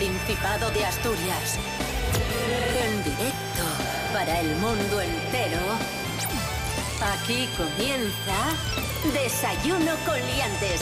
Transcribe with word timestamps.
Principado 0.00 0.70
de 0.70 0.82
Asturias. 0.82 1.58
En 2.82 3.04
directo 3.04 3.64
para 4.14 4.40
el 4.40 4.48
mundo 4.56 4.98
entero. 4.98 5.60
Aquí 7.12 7.46
comienza 7.54 8.32
Desayuno 9.12 9.92
con 10.06 10.16
Liantes. 10.16 10.80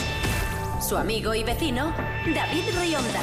Su 0.80 0.96
amigo 0.96 1.34
y 1.34 1.42
vecino, 1.42 1.92
David 2.32 2.62
Rionda. 2.80 3.22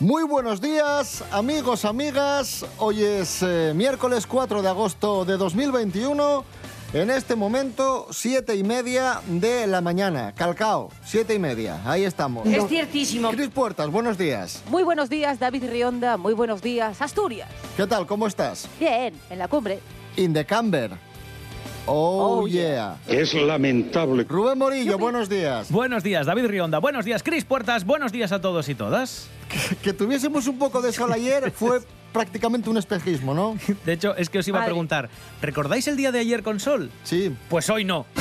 Muy 0.00 0.24
buenos 0.24 0.60
días, 0.60 1.24
amigos, 1.32 1.86
amigas. 1.86 2.66
Hoy 2.76 3.04
es 3.04 3.42
eh, 3.42 3.72
miércoles 3.74 4.26
4 4.26 4.60
de 4.60 4.68
agosto 4.68 5.24
de 5.24 5.38
2021. 5.38 6.44
En 6.94 7.10
este 7.10 7.34
momento, 7.34 8.06
siete 8.12 8.54
y 8.54 8.62
media 8.62 9.20
de 9.26 9.66
la 9.66 9.80
mañana. 9.80 10.32
Calcao, 10.32 10.90
siete 11.04 11.34
y 11.34 11.40
media. 11.40 11.80
Ahí 11.84 12.04
estamos. 12.04 12.46
Es 12.46 12.68
ciertísimo. 12.68 13.30
Cris 13.32 13.48
Puertas, 13.48 13.90
buenos 13.90 14.16
días. 14.16 14.62
Muy 14.70 14.84
buenos 14.84 15.10
días, 15.10 15.40
David 15.40 15.64
Rionda. 15.68 16.16
Muy 16.16 16.34
buenos 16.34 16.62
días, 16.62 17.02
Asturias. 17.02 17.48
¿Qué 17.76 17.84
tal? 17.88 18.06
¿Cómo 18.06 18.28
estás? 18.28 18.68
Bien, 18.78 19.12
en 19.28 19.38
la 19.40 19.48
cumbre. 19.48 19.80
In 20.16 20.32
the 20.32 20.44
camber. 20.44 20.92
Oh, 21.86 22.42
Oh, 22.42 22.46
yeah. 22.46 22.96
Es 23.08 23.34
lamentable. 23.34 24.22
Rubén 24.22 24.56
Morillo, 24.56 24.96
buenos 24.96 25.28
días. 25.28 25.72
Buenos 25.72 26.04
días, 26.04 26.26
David 26.26 26.46
Rionda. 26.46 26.78
Buenos 26.78 27.04
días, 27.04 27.24
Cris 27.24 27.44
Puertas. 27.44 27.84
Buenos 27.84 28.12
días 28.12 28.30
a 28.30 28.40
todos 28.40 28.68
y 28.68 28.76
todas. 28.76 29.26
Que 29.82 29.92
tuviésemos 29.92 30.46
un 30.46 30.58
poco 30.58 30.80
de 30.80 30.92
sol 30.92 31.12
ayer 31.12 31.50
fue 31.50 31.80
prácticamente 32.14 32.70
un 32.70 32.78
espejismo, 32.78 33.34
¿no? 33.34 33.58
De 33.84 33.92
hecho, 33.92 34.16
es 34.16 34.30
que 34.30 34.38
os 34.38 34.48
iba 34.48 34.62
a 34.62 34.64
preguntar, 34.64 35.10
¿recordáis 35.42 35.86
el 35.88 35.96
día 35.96 36.12
de 36.12 36.20
ayer 36.20 36.42
con 36.42 36.60
sol? 36.60 36.90
Sí. 37.02 37.34
Pues 37.50 37.68
hoy 37.68 37.84
no. 37.84 38.06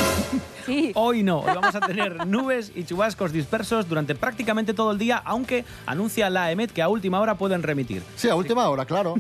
Sí. 0.66 0.94
Hoy 0.96 1.24
no. 1.24 1.40
Hoy 1.40 1.56
vamos 1.56 1.76
a 1.76 1.82
tener 1.82 2.26
nubes 2.28 2.72
y 2.74 2.86
chubascos 2.86 3.34
dispersos 3.34 3.90
durante 3.90 4.16
prácticamente 4.16 4.74
todo 4.74 4.94
el 4.94 4.98
día, 4.98 5.22
aunque 5.26 5.66
anuncia 5.86 6.30
la 6.30 6.54
EMET 6.54 6.72
que 6.72 6.82
a 6.82 6.88
última 6.88 7.20
hora 7.20 7.36
pueden 7.36 7.64
remitir. 7.64 8.02
Sí, 8.16 8.30
a 8.30 8.36
última 8.36 8.70
hora, 8.70 8.86
claro. 8.86 9.16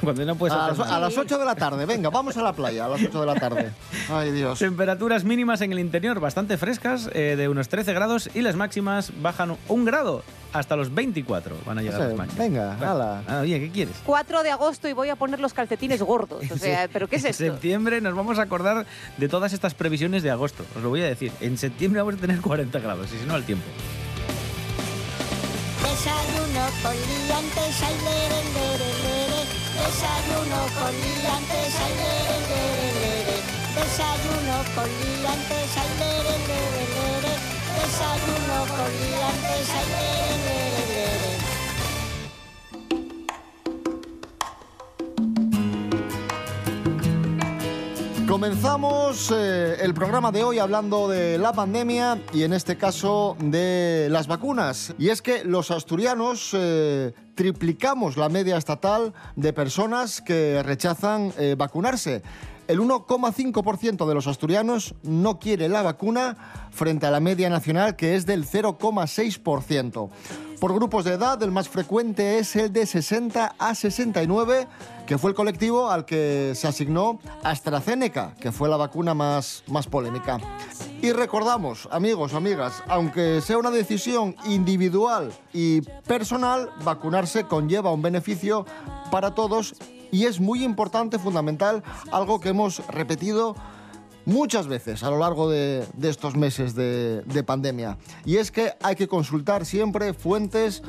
Cuando 0.00 0.24
no 0.24 0.36
puedes 0.36 0.56
A 0.56 0.66
hacer 0.66 0.78
las, 0.78 0.88
a 0.92 1.00
las 1.00 1.18
8 1.18 1.38
de 1.38 1.44
la 1.44 1.56
tarde. 1.56 1.84
Venga, 1.84 2.10
vamos 2.10 2.36
a 2.36 2.42
la 2.42 2.52
playa 2.52 2.84
a 2.84 2.88
las 2.90 3.02
8 3.02 3.20
de 3.20 3.26
la 3.26 3.34
tarde. 3.34 3.72
Ay, 4.08 4.30
Dios. 4.30 4.60
Temperaturas 4.60 5.24
mínimas 5.24 5.62
en 5.62 5.72
el 5.72 5.80
interior 5.80 6.20
bastante 6.20 6.56
frescas, 6.56 7.10
eh, 7.12 7.34
de 7.36 7.48
unos 7.48 7.68
13 7.68 7.92
grados, 7.92 8.30
y 8.32 8.42
las 8.42 8.54
máximas 8.54 9.10
bajan 9.20 9.56
un 9.66 9.84
grado 9.84 10.22
hasta 10.58 10.76
los 10.76 10.94
24. 10.94 11.56
Van 11.64 11.78
a 11.78 11.82
llegar 11.82 12.00
Sí, 12.00 12.06
las 12.08 12.16
máximas. 12.16 12.38
venga, 12.38 12.76
Bueno, 12.76 12.92
hala. 12.92 13.22
ah, 13.26 13.40
oye, 13.40 13.60
¿qué 13.60 13.70
quieres? 13.70 13.94
4 14.04 14.42
de 14.42 14.50
agosto 14.50 14.88
y 14.88 14.92
voy 14.92 15.08
a 15.10 15.16
poner 15.16 15.40
los 15.40 15.52
calcetines 15.54 16.02
gordos. 16.02 16.44
O 16.50 16.58
sea, 16.58 16.88
¿pero 16.92 17.08
qué 17.08 17.16
es 17.16 17.24
En 17.24 17.30
esto? 17.30 17.44
septiembre 17.44 18.00
nos 18.00 18.14
vamos 18.14 18.38
a 18.38 18.42
acordar 18.42 18.86
de 19.16 19.28
todas 19.28 19.52
estas 19.52 19.74
previsiones 19.74 20.22
de 20.22 20.30
agosto. 20.30 20.64
Os 20.76 20.82
lo 20.82 20.88
voy 20.88 21.02
a 21.02 21.06
decir. 21.06 21.32
En 21.40 21.58
septiembre 21.58 22.00
vamos 22.00 22.14
a 22.16 22.18
tener 22.18 22.40
40 22.40 22.78
grados, 22.80 23.08
y 23.14 23.18
si 23.18 23.26
no, 23.26 23.34
al 23.34 23.44
tiempo. 23.44 23.66
Desayuno 25.82 26.64
con 26.82 26.92
liantes, 26.96 27.82
ay, 27.82 27.94
lere, 28.04 28.40
lere, 28.56 28.90
lere. 29.02 29.40
Desayuno 29.76 30.60
con 30.78 30.92
liantes, 30.92 31.72
ay, 31.84 31.92
lere, 32.00 32.38
lere, 32.50 32.88
lere. 33.00 33.36
Desayuno 33.76 34.56
con 34.74 34.88
liantes, 35.00 35.70
ay, 35.76 35.90
lere, 36.00 36.34
lere, 36.48 36.84
lere. 36.96 37.25
Comenzamos 48.36 49.32
eh, 49.34 49.76
el 49.80 49.94
programa 49.94 50.30
de 50.30 50.44
hoy 50.44 50.58
hablando 50.58 51.08
de 51.08 51.38
la 51.38 51.54
pandemia 51.54 52.20
y 52.34 52.42
en 52.42 52.52
este 52.52 52.76
caso 52.76 53.34
de 53.40 54.08
las 54.10 54.26
vacunas. 54.26 54.94
Y 54.98 55.08
es 55.08 55.22
que 55.22 55.42
los 55.42 55.70
asturianos 55.70 56.50
eh, 56.52 57.14
triplicamos 57.34 58.18
la 58.18 58.28
media 58.28 58.58
estatal 58.58 59.14
de 59.36 59.54
personas 59.54 60.20
que 60.20 60.62
rechazan 60.62 61.32
eh, 61.38 61.54
vacunarse. 61.56 62.22
El 62.68 62.80
1,5% 62.80 64.06
de 64.06 64.14
los 64.14 64.26
asturianos 64.26 64.94
no 65.02 65.38
quiere 65.38 65.68
la 65.68 65.82
vacuna 65.82 66.36
frente 66.70 67.06
a 67.06 67.10
la 67.10 67.20
media 67.20 67.48
nacional 67.48 67.94
que 67.94 68.16
es 68.16 68.26
del 68.26 68.44
0,6%. 68.44 70.10
Por 70.60 70.72
grupos 70.72 71.04
de 71.04 71.12
edad, 71.12 71.42
el 71.42 71.50
más 71.50 71.68
frecuente 71.68 72.38
es 72.38 72.56
el 72.56 72.72
de 72.72 72.86
60 72.86 73.56
a 73.58 73.74
69, 73.74 74.66
que 75.06 75.18
fue 75.18 75.30
el 75.30 75.36
colectivo 75.36 75.90
al 75.90 76.06
que 76.06 76.52
se 76.54 76.66
asignó 76.66 77.18
AstraZeneca, 77.42 78.34
que 78.40 78.52
fue 78.52 78.70
la 78.70 78.78
vacuna 78.78 79.12
más, 79.12 79.64
más 79.66 79.86
polémica. 79.86 80.38
Y 81.02 81.12
recordamos, 81.12 81.86
amigos, 81.92 82.32
amigas, 82.32 82.82
aunque 82.88 83.42
sea 83.42 83.58
una 83.58 83.70
decisión 83.70 84.34
individual 84.46 85.30
y 85.52 85.82
personal, 85.82 86.70
vacunarse 86.82 87.44
conlleva 87.44 87.92
un 87.92 88.00
beneficio 88.00 88.64
para 89.10 89.34
todos 89.34 89.74
y 90.10 90.24
es 90.24 90.40
muy 90.40 90.64
importante, 90.64 91.18
fundamental, 91.18 91.82
algo 92.10 92.40
que 92.40 92.48
hemos 92.48 92.86
repetido 92.86 93.56
muchas 94.26 94.68
veces 94.68 95.02
a 95.02 95.10
lo 95.10 95.18
largo 95.18 95.48
de, 95.48 95.86
estos 96.02 96.36
meses 96.36 96.74
de, 96.74 97.22
de 97.22 97.42
pandemia. 97.42 97.96
Y 98.26 98.36
es 98.36 98.50
que 98.50 98.74
hay 98.82 98.94
que 98.94 99.08
consultar 99.08 99.64
siempre 99.64 100.12
fuentes 100.12 100.82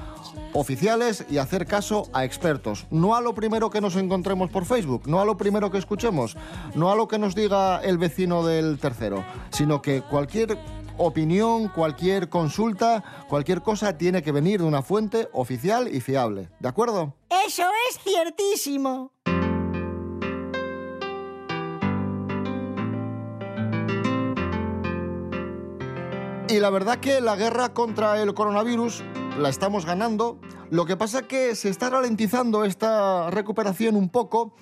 oficiales 0.53 1.25
y 1.29 1.37
hacer 1.37 1.65
caso 1.65 2.09
a 2.11 2.25
expertos. 2.25 2.85
No 2.91 3.15
a 3.15 3.21
lo 3.21 3.33
primero 3.33 3.69
que 3.69 3.79
nos 3.79 3.95
encontremos 3.95 4.49
por 4.49 4.65
Facebook, 4.65 5.07
no 5.07 5.21
a 5.21 5.25
lo 5.25 5.37
primero 5.37 5.71
que 5.71 5.77
escuchemos, 5.77 6.35
no 6.75 6.91
a 6.91 6.95
lo 6.95 7.07
que 7.07 7.19
nos 7.19 7.35
diga 7.35 7.81
el 7.81 7.97
vecino 7.97 8.45
del 8.45 8.79
tercero, 8.79 9.23
sino 9.51 9.81
que 9.81 10.01
cualquier 10.01 10.57
opinión, 10.97 11.69
cualquier 11.69 12.29
consulta, 12.29 13.03
cualquier 13.29 13.61
cosa 13.61 13.97
tiene 13.97 14.21
que 14.21 14.31
venir 14.31 14.61
de 14.61 14.67
una 14.67 14.81
fuente 14.81 15.29
oficial 15.31 15.93
y 15.93 16.01
fiable. 16.01 16.49
¿De 16.59 16.67
acuerdo? 16.67 17.13
Eso 17.45 17.63
es 17.89 17.99
ciertísimo. 17.99 19.13
Y 26.49 26.61
la 26.61 26.69
verdad 26.69 26.99
que 26.99 27.19
la 27.19 27.35
guerra 27.35 27.73
contra 27.73 28.21
el 28.21 28.33
coronavirus 28.33 29.03
la 29.37 29.49
estamos 29.49 29.85
ganando. 29.85 30.39
Lo 30.69 30.85
que 30.85 30.95
pasa 30.95 31.23
que 31.23 31.55
se 31.55 31.67
está 31.67 31.89
ralentizando 31.89 32.63
esta 32.63 33.29
recuperación 33.29 33.97
un 33.97 34.07
poco 34.07 34.53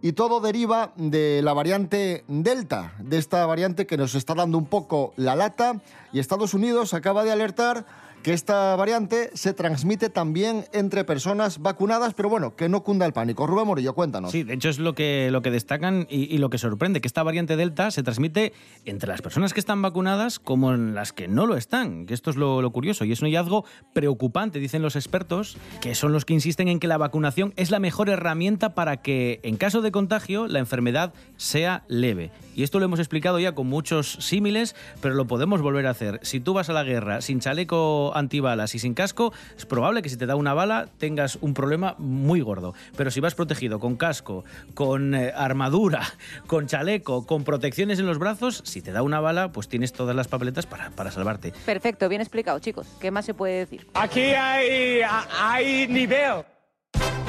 y 0.00 0.12
todo 0.12 0.40
deriva 0.40 0.94
de 0.96 1.42
la 1.42 1.52
variante 1.52 2.24
Delta, 2.28 2.94
de 2.98 3.18
esta 3.18 3.44
variante 3.44 3.86
que 3.86 3.98
nos 3.98 4.14
está 4.14 4.34
dando 4.34 4.56
un 4.56 4.64
poco 4.66 5.12
la 5.16 5.36
lata 5.36 5.82
y 6.14 6.20
Estados 6.20 6.54
Unidos 6.54 6.94
acaba 6.94 7.24
de 7.24 7.32
alertar 7.32 7.84
que 8.22 8.32
esta 8.32 8.74
variante 8.74 9.30
se 9.34 9.52
transmite 9.52 10.08
también 10.08 10.64
entre 10.72 11.04
personas 11.04 11.58
vacunadas, 11.58 12.14
pero 12.14 12.30
bueno, 12.30 12.56
que 12.56 12.70
no 12.70 12.82
cunda 12.82 13.04
el 13.04 13.12
pánico. 13.12 13.46
Rubén 13.46 13.66
Morillo, 13.66 13.94
cuéntanos. 13.94 14.30
Sí, 14.32 14.44
de 14.44 14.54
hecho 14.54 14.70
es 14.70 14.78
lo 14.78 14.94
que, 14.94 15.28
lo 15.30 15.42
que 15.42 15.50
destacan 15.50 16.06
y, 16.08 16.38
lo 16.38 16.48
que 16.48 16.56
sorprende, 16.56 17.02
que 17.02 17.08
esta 17.08 17.22
variante 17.22 17.56
Delta 17.56 17.90
se 17.90 18.02
transmite 18.02 18.54
entre 18.86 19.10
las 19.10 19.20
personas 19.20 19.52
que 19.52 19.60
están 19.60 19.82
vacunadas 19.82 20.38
como 20.38 20.72
en 20.72 20.94
las 20.94 21.12
que 21.12 21.28
no 21.28 21.44
lo 21.44 21.54
están, 21.56 22.06
que 22.06 22.14
esto 22.14 22.30
es 22.30 22.36
lo, 22.36 22.62
lo 22.62 22.70
curioso 22.70 23.04
y 23.04 23.12
es 23.12 23.20
un 23.20 23.28
hallazgo 23.28 23.66
preocupante, 23.92 24.58
dicen 24.58 24.80
los 24.80 24.96
expertos, 24.96 25.58
que 25.82 25.94
son 25.94 26.12
los 26.12 26.24
que 26.24 26.32
insisten 26.32 26.68
en 26.68 26.80
que 26.80 26.88
la 26.88 26.96
vacunación 26.96 27.52
es 27.56 27.70
la 27.70 27.78
mejor 27.78 28.08
herramienta 28.08 28.74
para 28.74 29.02
que 29.02 29.40
en 29.42 29.56
caso 29.56 29.82
de 29.82 29.92
contagio 29.92 30.48
la 30.48 30.60
enfermedad 30.60 31.12
sea 31.36 31.84
leve. 31.88 32.30
Y 32.56 32.62
esto 32.62 32.78
lo 32.78 32.86
hemos 32.86 33.00
explicado 33.00 33.38
ya 33.38 33.54
con 33.54 33.66
muchos 33.66 34.12
símiles, 34.20 34.74
pero 35.02 35.14
lo 35.14 35.26
podemos 35.26 35.60
volver 35.60 35.86
a 35.86 35.90
hacer. 35.90 36.03
Si 36.22 36.40
tú 36.40 36.54
vas 36.54 36.68
a 36.68 36.72
la 36.72 36.82
guerra 36.84 37.20
sin 37.20 37.40
chaleco 37.40 38.12
antibalas 38.14 38.74
y 38.74 38.78
sin 38.78 38.94
casco, 38.94 39.32
es 39.56 39.66
probable 39.66 40.02
que 40.02 40.08
si 40.08 40.16
te 40.16 40.26
da 40.26 40.36
una 40.36 40.54
bala 40.54 40.88
tengas 40.98 41.36
un 41.40 41.54
problema 41.54 41.94
muy 41.98 42.40
gordo. 42.40 42.74
Pero 42.96 43.10
si 43.10 43.20
vas 43.20 43.34
protegido 43.34 43.80
con 43.80 43.96
casco, 43.96 44.44
con 44.74 45.14
eh, 45.14 45.32
armadura, 45.34 46.02
con 46.46 46.66
chaleco, 46.66 47.26
con 47.26 47.44
protecciones 47.44 47.98
en 47.98 48.06
los 48.06 48.18
brazos, 48.18 48.62
si 48.64 48.82
te 48.82 48.92
da 48.92 49.02
una 49.02 49.20
bala, 49.20 49.52
pues 49.52 49.68
tienes 49.68 49.92
todas 49.92 50.14
las 50.16 50.28
papeletas 50.28 50.66
para, 50.66 50.90
para 50.90 51.10
salvarte. 51.10 51.52
Perfecto, 51.64 52.08
bien 52.08 52.20
explicado, 52.20 52.58
chicos. 52.58 52.86
¿Qué 53.00 53.10
más 53.10 53.24
se 53.24 53.34
puede 53.34 53.58
decir? 53.58 53.86
Aquí 53.94 54.20
hay, 54.20 55.00
hay 55.40 55.86
nivel. 55.88 56.44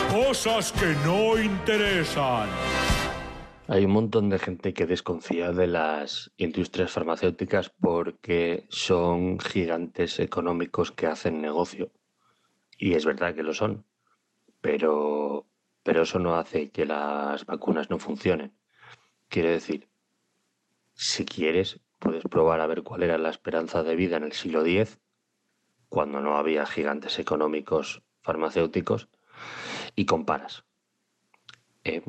Cosas 0.09 0.71
que 0.71 0.95
no 1.03 1.38
interesan. 1.38 2.47
Hay 3.67 3.83
un 3.83 3.91
montón 3.91 4.29
de 4.29 4.38
gente 4.38 4.75
que 4.75 4.85
desconfía 4.85 5.51
de 5.51 5.65
las 5.65 6.31
industrias 6.38 6.91
farmacéuticas 6.91 7.71
porque 7.71 8.67
son 8.69 9.39
gigantes 9.39 10.19
económicos 10.19 10.91
que 10.91 11.07
hacen 11.07 11.41
negocio. 11.41 11.91
Y 12.77 12.94
es 12.94 13.06
verdad 13.06 13.33
que 13.33 13.41
lo 13.41 13.56
son. 13.56 13.83
Pero, 14.62 15.47
pero 15.81 16.03
eso 16.03 16.19
no 16.19 16.35
hace 16.35 16.69
que 16.69 16.85
las 16.85 17.47
vacunas 17.47 17.89
no 17.89 17.97
funcionen. 17.97 18.56
Quiere 19.29 19.50
decir, 19.50 19.89
si 20.94 21.25
quieres, 21.25 21.79
puedes 21.97 22.23
probar 22.23 22.62
a 22.62 22.67
ver 22.67 22.83
cuál 22.83 23.01
era 23.01 23.17
la 23.17 23.31
esperanza 23.31 23.81
de 23.81 23.95
vida 23.95 24.17
en 24.17 24.25
el 24.25 24.33
siglo 24.33 24.63
X, 24.63 25.00
cuando 25.89 26.21
no 26.21 26.38
había 26.38 26.67
gigantes 26.67 27.17
económicos 27.17 28.03
farmacéuticos, 28.21 29.09
y 29.95 30.06
comparas. 30.06 30.65
Eh, 31.83 32.03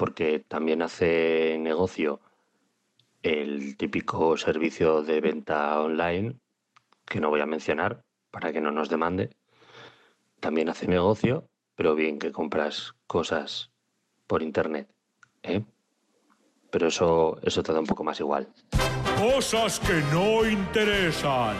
porque 0.00 0.42
también 0.48 0.80
hace 0.80 1.58
negocio 1.58 2.22
el 3.22 3.76
típico 3.76 4.38
servicio 4.38 5.02
de 5.02 5.20
venta 5.20 5.78
online, 5.78 6.36
que 7.04 7.20
no 7.20 7.28
voy 7.28 7.42
a 7.42 7.46
mencionar 7.46 8.02
para 8.30 8.50
que 8.50 8.62
no 8.62 8.70
nos 8.70 8.88
demande, 8.88 9.28
también 10.40 10.70
hace 10.70 10.88
negocio, 10.88 11.50
pero 11.74 11.94
bien 11.94 12.18
que 12.18 12.32
compras 12.32 12.94
cosas 13.06 13.72
por 14.26 14.42
internet. 14.42 14.88
¿eh? 15.42 15.64
Pero 16.70 16.86
eso, 16.88 17.38
eso 17.42 17.62
te 17.62 17.74
da 17.74 17.80
un 17.80 17.86
poco 17.86 18.02
más 18.02 18.18
igual. 18.20 18.48
Cosas 19.18 19.78
que 19.80 20.00
no 20.14 20.48
interesan. 20.48 21.58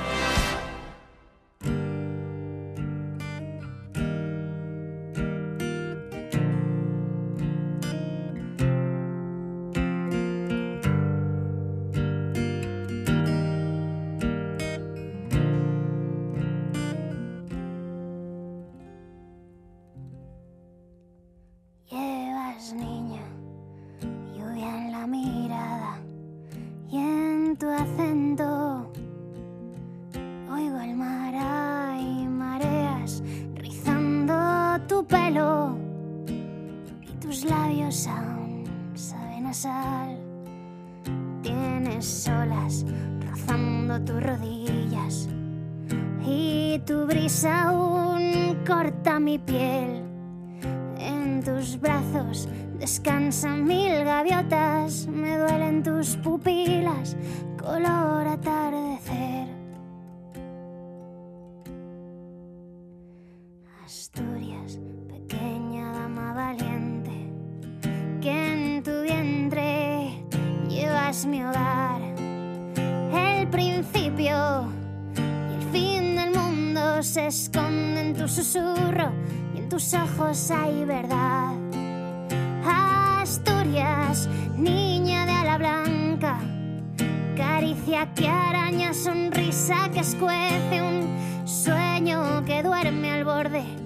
Mi 49.20 49.38
piel. 49.38 50.02
En 50.98 51.42
tus 51.42 51.80
brazos 51.80 52.48
descansan 52.78 53.64
mil 53.64 54.04
gaviotas, 54.04 55.06
me 55.06 55.38
duelen 55.38 55.82
tus 55.82 56.16
pupilas, 56.16 57.16
color 57.58 58.26
atardecer. 58.26 59.48
Asturias, 63.84 64.78
pequeña 65.08 65.92
dama 65.92 66.34
valiente, 66.34 67.32
que 68.20 68.30
en 68.30 68.82
tu 68.82 69.02
vientre 69.02 70.24
llevas 70.68 71.24
mi 71.26 71.42
hogar. 71.42 72.00
El 73.12 73.48
principio 73.48 74.66
y 75.16 75.54
el 75.54 75.62
fin 75.72 76.16
del 76.16 76.34
mundo 76.34 77.02
se 77.02 77.26
esconde 77.28 77.89
en 77.89 77.89
tu 78.20 78.28
susurro 78.28 79.12
y 79.54 79.60
en 79.60 79.68
tus 79.70 79.94
ojos 79.94 80.50
hay 80.50 80.84
verdad. 80.84 81.54
Asturias, 83.22 84.28
niña 84.58 85.24
de 85.24 85.32
ala 85.32 85.56
blanca, 85.56 86.38
caricia 87.34 88.12
que 88.14 88.28
araña, 88.28 88.92
sonrisa 88.92 89.88
que 89.94 90.00
escuece, 90.00 90.82
un 90.82 91.48
sueño 91.48 92.44
que 92.44 92.62
duerme 92.62 93.10
al 93.10 93.24
borde 93.24 93.79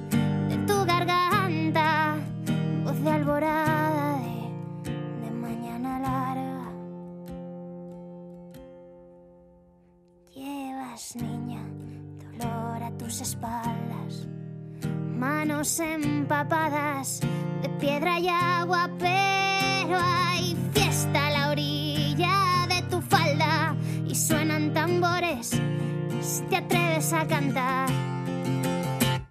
manos 15.46 15.78
empapadas 15.78 17.20
de 17.60 17.68
piedra 17.78 18.18
y 18.18 18.28
agua, 18.30 18.88
pero 18.98 19.98
hay 20.00 20.56
fiesta 20.72 21.26
a 21.26 21.30
la 21.32 21.50
orilla 21.50 22.66
de 22.66 22.80
tu 22.88 23.02
falda 23.02 23.76
y 24.06 24.14
suenan 24.14 24.72
tambores 24.72 25.60
si 26.22 26.42
te 26.44 26.56
atreves 26.56 27.12
a 27.12 27.26
cantar. 27.26 27.90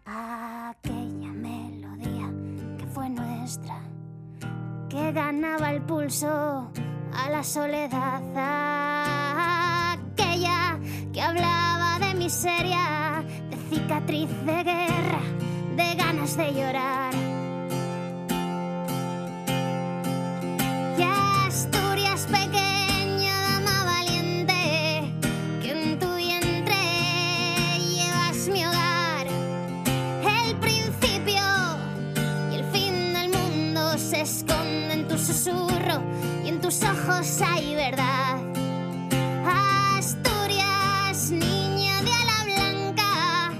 Aquella 0.05 1.31
melodía 1.31 2.29
que 2.77 2.85
fue 2.85 3.09
nuestra, 3.09 3.79
que 4.89 5.13
ganaba 5.13 5.71
el 5.71 5.81
pulso 5.81 6.71
a 7.11 7.29
la 7.31 7.43
soledad. 7.43 8.21
Aquella 9.97 10.77
que 11.11 11.21
hablaba 11.23 11.97
de 11.97 12.13
miseria, 12.13 13.23
de 13.49 13.57
cicatriz 13.75 14.29
de 14.45 14.63
guerra, 14.63 15.42
de 15.75 15.95
ganas 15.95 16.37
de 16.37 16.53
llorar. 16.53 17.13
Y 20.97 21.01
Asturias 21.47 22.27
pequeña, 22.27 23.41
dama 23.49 23.83
valiente, 23.85 25.11
que 25.61 25.71
en 25.71 25.99
tu 25.99 26.15
vientre 26.15 26.75
llevas 27.89 28.47
mi 28.47 28.65
hogar. 28.65 29.27
El 30.45 30.55
principio 30.57 31.43
y 32.51 32.55
el 32.55 32.63
fin 32.71 33.13
del 33.13 33.29
mundo 33.31 33.97
se 33.97 34.21
esconde 34.21 34.93
en 34.93 35.07
tu 35.07 35.17
susurro 35.17 36.01
y 36.45 36.49
en 36.49 36.61
tus 36.61 36.83
ojos 36.83 37.41
hay 37.41 37.75
verdad. 37.75 38.37
Asturias, 39.97 41.31
niña 41.31 42.01
de 42.01 42.11
ala 42.11 42.43
blanca, 42.45 43.53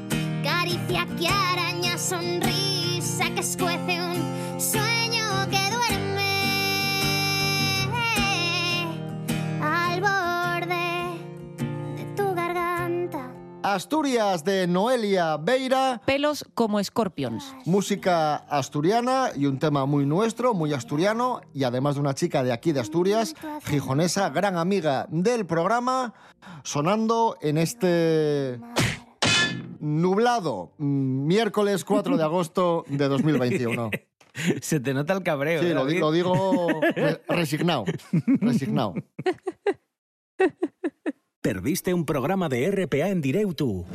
caricia 0.43 1.07
que 1.17 1.27
araña, 1.27 1.62
sonrisa 2.03 3.33
que 3.33 3.39
escuece 3.39 4.01
un 4.03 4.59
sueño 4.59 5.23
que 5.49 5.57
duerme 5.71 6.33
al 9.61 10.01
borde 10.01 11.21
de 11.95 12.05
tu 12.17 12.35
garganta. 12.35 13.31
Asturias 13.63 14.43
de 14.43 14.67
Noelia 14.67 15.37
Beira, 15.37 16.01
Pelos 16.05 16.43
como 16.53 16.81
escorpions. 16.81 17.55
música 17.65 18.35
asturiana 18.35 19.29
y 19.33 19.45
un 19.45 19.57
tema 19.57 19.85
muy 19.85 20.05
nuestro, 20.05 20.53
muy 20.53 20.73
asturiano, 20.73 21.39
y 21.53 21.63
además 21.63 21.95
de 21.95 22.01
una 22.01 22.13
chica 22.13 22.43
de 22.43 22.51
aquí 22.51 22.73
de 22.73 22.81
Asturias, 22.81 23.33
gijonesa, 23.63 24.29
gran 24.29 24.57
amiga 24.57 25.07
del 25.09 25.45
programa, 25.45 26.13
sonando 26.63 27.37
en 27.41 27.57
este 27.57 28.59
nublado 29.83 30.73
mm, 30.77 31.27
miércoles 31.27 31.83
4 31.83 32.15
de 32.17 32.23
agosto 32.23 32.85
de 32.87 33.07
2021. 33.07 33.91
Se 34.61 34.79
te 34.79 34.93
nota 34.93 35.13
el 35.13 35.21
cabreo. 35.23 35.61
Sí, 35.61 35.67
¿eh, 35.67 35.73
lo, 35.73 35.81
David? 35.81 35.93
di- 35.93 35.99
lo 35.99 36.11
digo 36.11 36.67
re- 36.95 37.21
resignado, 37.27 37.85
resignado. 38.39 38.95
Perdiste 41.41 41.93
un 41.93 42.05
programa 42.05 42.49
de 42.49 42.71
RPA 42.71 43.09
en 43.09 43.21
Direutu. 43.21 43.85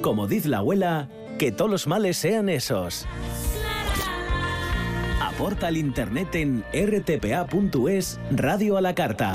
Como 0.00 0.26
dice 0.28 0.48
la 0.48 0.58
abuela, 0.58 1.08
que 1.38 1.50
todos 1.52 1.70
los 1.70 1.86
males 1.86 2.16
sean 2.16 2.48
esos. 2.48 3.06
Aporta 5.20 5.66
al 5.66 5.76
internet 5.76 6.34
en 6.36 6.64
rtpa.es 6.72 8.20
Radio 8.30 8.76
a 8.76 8.80
la 8.80 8.94
Carta. 8.94 9.32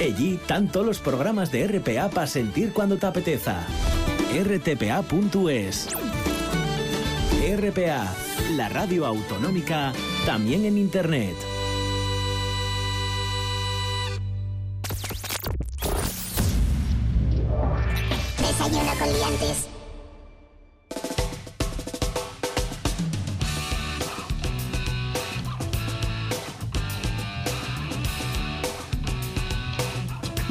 Allí 0.00 0.34
están 0.34 0.70
todos 0.70 0.86
los 0.86 0.98
programas 0.98 1.50
de 1.52 1.66
RPA 1.66 2.10
para 2.10 2.26
sentir 2.26 2.72
cuando 2.72 2.96
te 2.96 3.06
apeteza. 3.06 3.66
rtpa.es 4.32 5.88
RPA, 7.42 8.14
la 8.56 8.68
radio 8.70 9.04
autonómica, 9.04 9.92
también 10.24 10.64
en 10.64 10.78
internet. 10.78 11.36
Desayuno 18.38 18.92
con 18.98 19.12
liantes. 19.12 19.71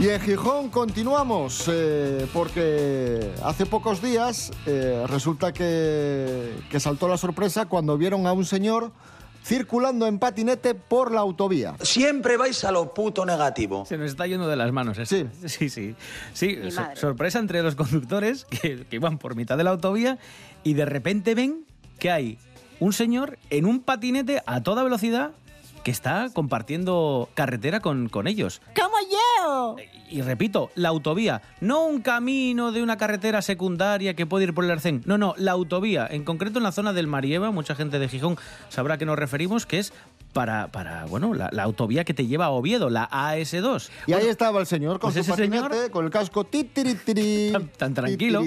Y 0.01 0.10
en 0.10 0.20
Gijón 0.20 0.70
continuamos, 0.70 1.65
eh, 1.72 2.25
porque 2.34 3.34
hace 3.43 3.67
pocos 3.67 4.01
días 4.01 4.51
eh, 4.65 5.05
resulta 5.08 5.53
que, 5.53 6.55
que 6.72 6.79
saltó 6.79 7.08
la 7.08 7.17
sorpresa 7.17 7.67
cuando 7.67 8.00
vieron 8.00 8.25
a 8.25 8.34
un 8.34 8.43
señor 8.43 8.91
circulando 9.43 10.08
en 10.08 10.17
patinete 10.17 10.74
por 10.74 11.12
la 11.12 11.20
autovía. 11.22 11.75
Siempre 11.81 12.36
vais 12.38 12.63
a 12.63 12.72
lo 12.72 12.96
puto 12.96 13.27
negativo. 13.27 13.86
Se 13.86 13.96
nos 13.96 14.10
está 14.10 14.25
yendo 14.25 14.48
de 14.48 14.55
las 14.55 14.72
manos 14.72 14.98
esto. 14.98 15.15
Sí. 15.15 15.27
Sí, 15.48 15.70
sí. 15.70 15.96
Sí, 16.34 16.58
so- 16.72 16.81
sorpresa 16.96 17.38
entre 17.38 17.62
los 17.62 17.75
conductores 17.75 18.46
que, 18.46 18.86
que 18.89 18.96
iban 18.96 19.20
por 19.20 19.36
mitad 19.36 19.55
de 19.55 19.63
la 19.63 19.70
autovía 19.70 20.17
y 20.63 20.74
de 20.74 20.86
repente 20.86 21.36
ven 21.36 21.63
que 22.00 22.10
hay 22.10 22.39
un 22.79 22.93
señor 22.93 23.38
en 23.51 23.67
un 23.67 23.81
patinete 23.81 24.41
a 24.48 24.62
toda 24.62 24.81
velocidad 24.84 25.31
que 25.83 25.91
está 25.91 26.27
compartiendo 26.33 27.29
carretera 27.33 27.79
con, 27.79 28.07
con 28.09 28.27
ellos. 28.27 28.61
¡Como 28.75 28.95
yo! 29.11 29.75
Y 30.09 30.21
repito, 30.21 30.69
la 30.75 30.89
autovía, 30.89 31.41
no 31.61 31.85
un 31.85 32.01
camino 32.01 32.71
de 32.71 32.83
una 32.83 32.97
carretera 32.97 33.41
secundaria 33.41 34.13
que 34.13 34.25
puede 34.25 34.43
ir 34.45 34.53
por 34.53 34.65
el 34.65 34.71
Arcén. 34.71 35.01
No, 35.05 35.17
no, 35.17 35.33
la 35.38 35.51
autovía, 35.53 36.05
en 36.09 36.23
concreto 36.25 36.59
en 36.59 36.63
la 36.63 36.71
zona 36.73 36.91
del 36.93 37.07
Marieva, 37.07 37.50
mucha 37.51 37.75
gente 37.75 37.97
de 37.97 38.09
Gijón 38.09 38.38
sabrá 38.69 38.95
a 38.95 38.97
qué 38.97 39.05
nos 39.05 39.17
referimos, 39.17 39.65
que 39.65 39.79
es 39.79 39.93
para, 40.33 40.67
para 40.67 41.05
bueno, 41.05 41.33
la, 41.33 41.50
la 41.51 41.63
autovía 41.63 42.03
que 42.03 42.13
te 42.13 42.27
lleva 42.27 42.45
a 42.45 42.50
Oviedo, 42.51 42.89
la 42.89 43.09
AS2. 43.09 43.89
Y 44.07 44.13
ahí 44.13 44.27
estaba 44.27 44.59
el 44.59 44.65
señor 44.67 45.00
con 45.00 45.11
pues 45.13 45.25
su 45.25 45.31
ese 45.33 45.43
señor- 45.43 45.63
patinete, 45.69 45.91
con 45.91 46.05
el 46.05 46.11
casco 46.11 46.43
titiritiri, 46.43 47.50
Tan- 47.53 47.67
tan 47.69 47.93
tranquilo. 47.93 48.43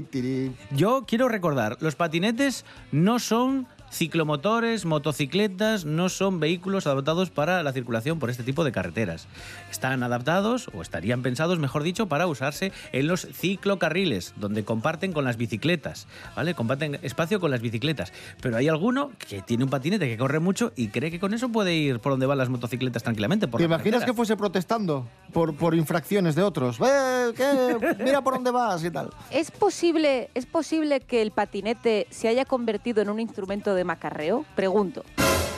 Yo 0.71 1.05
quiero 1.07 1.29
recordar, 1.29 1.79
los 1.81 1.95
patinetes 1.97 2.65
no 2.93 3.19
son 3.19 3.67
ciclomotores, 3.95 4.85
motocicletas, 4.85 5.85
no 5.85 6.09
son 6.09 6.41
vehículos 6.41 6.87
adaptados 6.87 7.31
para 7.31 7.63
la 7.63 7.73
circulación 7.73 8.19
por 8.19 8.31
este 8.31 8.43
tipo 8.43 8.65
de 8.65 8.73
carreteras. 8.73 9.27
Están 9.71 10.03
adaptados, 10.03 10.69
o 10.75 10.83
estarían 10.83 11.23
pensados, 11.23 11.59
mejor 11.59 11.83
dicho, 11.83 12.07
para 12.07 12.27
usarse 12.27 12.73
en 12.93 13.07
los 13.07 13.27
ciclocarriles, 13.33 14.35
donde 14.37 14.65
comparten 14.65 15.13
con 15.13 15.25
las 15.25 15.37
bicicletas, 15.37 16.07
¿vale? 16.35 16.55
Comparten 16.55 16.99
espacio 17.03 17.41
con 17.41 17.51
las 17.51 17.61
bicicletas. 17.61 18.13
Pero 18.41 18.57
hay 18.57 18.69
alguno 18.69 19.13
que 19.29 19.43
tiene 19.43 19.65
un 19.65 19.71
patinete 19.71 20.09
que 20.09 20.19
corre 20.19 20.41
mucho 20.41 20.73
y 20.77 20.89
cree 20.89 21.11
que 21.11 21.21
con 21.21 21.33
eso 21.33 21.49
puede 21.49 21.75
ir 21.75 22.01
por 22.01 22.13
donde 22.13 22.27
van 22.27 22.39
las 22.39 22.49
motocicletas 22.49 23.03
tranquilamente. 23.03 23.49
Por 23.49 23.59
¿Te 23.59 23.65
imaginas 23.65 23.85
carretera. 23.85 24.07
que 24.07 24.17
fuese 24.17 24.37
protestando 24.37 25.07
por, 25.33 25.55
por 25.57 25.75
infracciones 25.75 26.35
de 26.35 26.43
otros? 26.43 26.79
¡Eh, 26.81 27.33
qué! 27.37 27.97
Mira 28.05 28.23
por 28.23 28.35
dónde 28.35 28.51
vas 28.51 28.83
y 28.85 28.91
tal. 28.91 29.11
¿Es 29.31 29.51
posible, 29.51 30.31
¿Es 30.35 30.47
posible 30.47 31.01
que 31.01 31.23
el 31.23 31.31
patinete 31.31 32.07
se 32.11 32.29
haya 32.29 32.45
convertido 32.45 33.03
en 33.03 33.11
un 33.11 33.21
instrumento 33.21 33.75
de 33.75 33.84
macarreo? 33.85 34.45
Pregunto. 34.55 35.05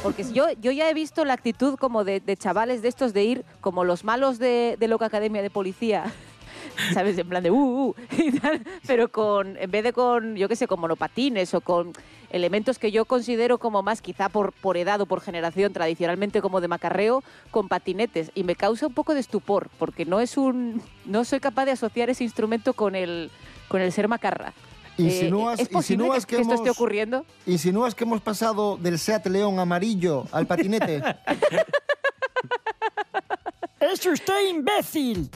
Porque 0.03 0.25
yo, 0.33 0.47
yo 0.61 0.71
ya 0.71 0.89
he 0.89 0.95
visto 0.95 1.25
la 1.25 1.33
actitud 1.33 1.77
como 1.77 2.05
de, 2.05 2.21
de 2.21 2.37
chavales 2.37 2.83
de 2.83 2.89
estos 2.89 3.13
de 3.13 3.25
ir 3.25 3.45
como 3.61 3.85
los 3.85 4.05
malos 4.05 4.39
de, 4.39 4.77
de 4.79 4.89
Loca 4.89 5.07
Academia 5.07 5.43
de 5.43 5.51
Policía. 5.51 6.13
¿Sabes? 6.95 7.17
En 7.19 7.29
plan 7.29 7.43
de 7.43 7.51
uh, 7.51 7.89
uh, 7.89 7.95
tal, 8.43 8.63
pero 8.87 9.09
con, 9.09 9.57
en 9.57 9.71
vez 9.71 9.83
de 9.83 9.93
con, 9.93 10.37
yo 10.37 10.49
qué 10.49 10.57
sé, 10.57 10.67
con 10.67 10.81
monopatines 10.81 11.55
o 11.55 11.61
con 11.61 11.93
elementos 12.31 12.79
que 12.79 12.93
yo 12.93 13.05
considero 13.05 13.59
como 13.59 13.83
más, 13.83 14.03
quizá 14.03 14.29
por, 14.29 14.53
por 14.53 14.77
edad 14.77 15.01
o 15.01 15.07
por 15.07 15.21
generación, 15.21 15.73
tradicionalmente 15.73 16.41
como 16.41 16.61
de 16.61 16.69
macarreo, 16.69 17.23
con 17.51 17.69
patinetes. 17.69 18.31
Y 18.35 18.45
me 18.45 18.57
causa 18.57 18.87
un 18.87 18.95
poco 18.95 19.15
de 19.15 19.21
estupor, 19.21 19.69
porque 19.79 20.05
no 20.05 20.21
es 20.21 20.37
un. 20.37 20.83
no 21.05 21.25
soy 21.25 21.41
capaz 21.41 21.65
de 21.65 21.73
asociar 21.73 22.11
ese 22.11 22.25
instrumento 22.25 22.75
con 22.75 22.95
el, 22.95 23.31
con 23.69 23.81
el 23.81 23.93
ser 23.93 24.09
macarra. 24.09 24.53
Insinúas, 24.99 25.59
Eh, 25.59 25.63
¿Es 25.65 25.69
posible 25.69 26.05
insinúas 26.05 26.27
que, 26.27 26.37
esto 26.41 26.55
esté 26.55 26.67
hemos- 26.69 26.77
ocurriendo? 26.77 27.25
insinúas 27.47 27.95
que 27.95 28.05
hemos 28.05 28.21
pasado 28.23 28.77
del 28.79 28.99
Seat 28.99 29.27
León 29.27 29.59
amarillo 29.59 30.25
al 30.33 30.47
patinete. 30.47 31.03
¡Es 33.81 34.07
usted 34.07 34.49
imbécil! 34.49 35.31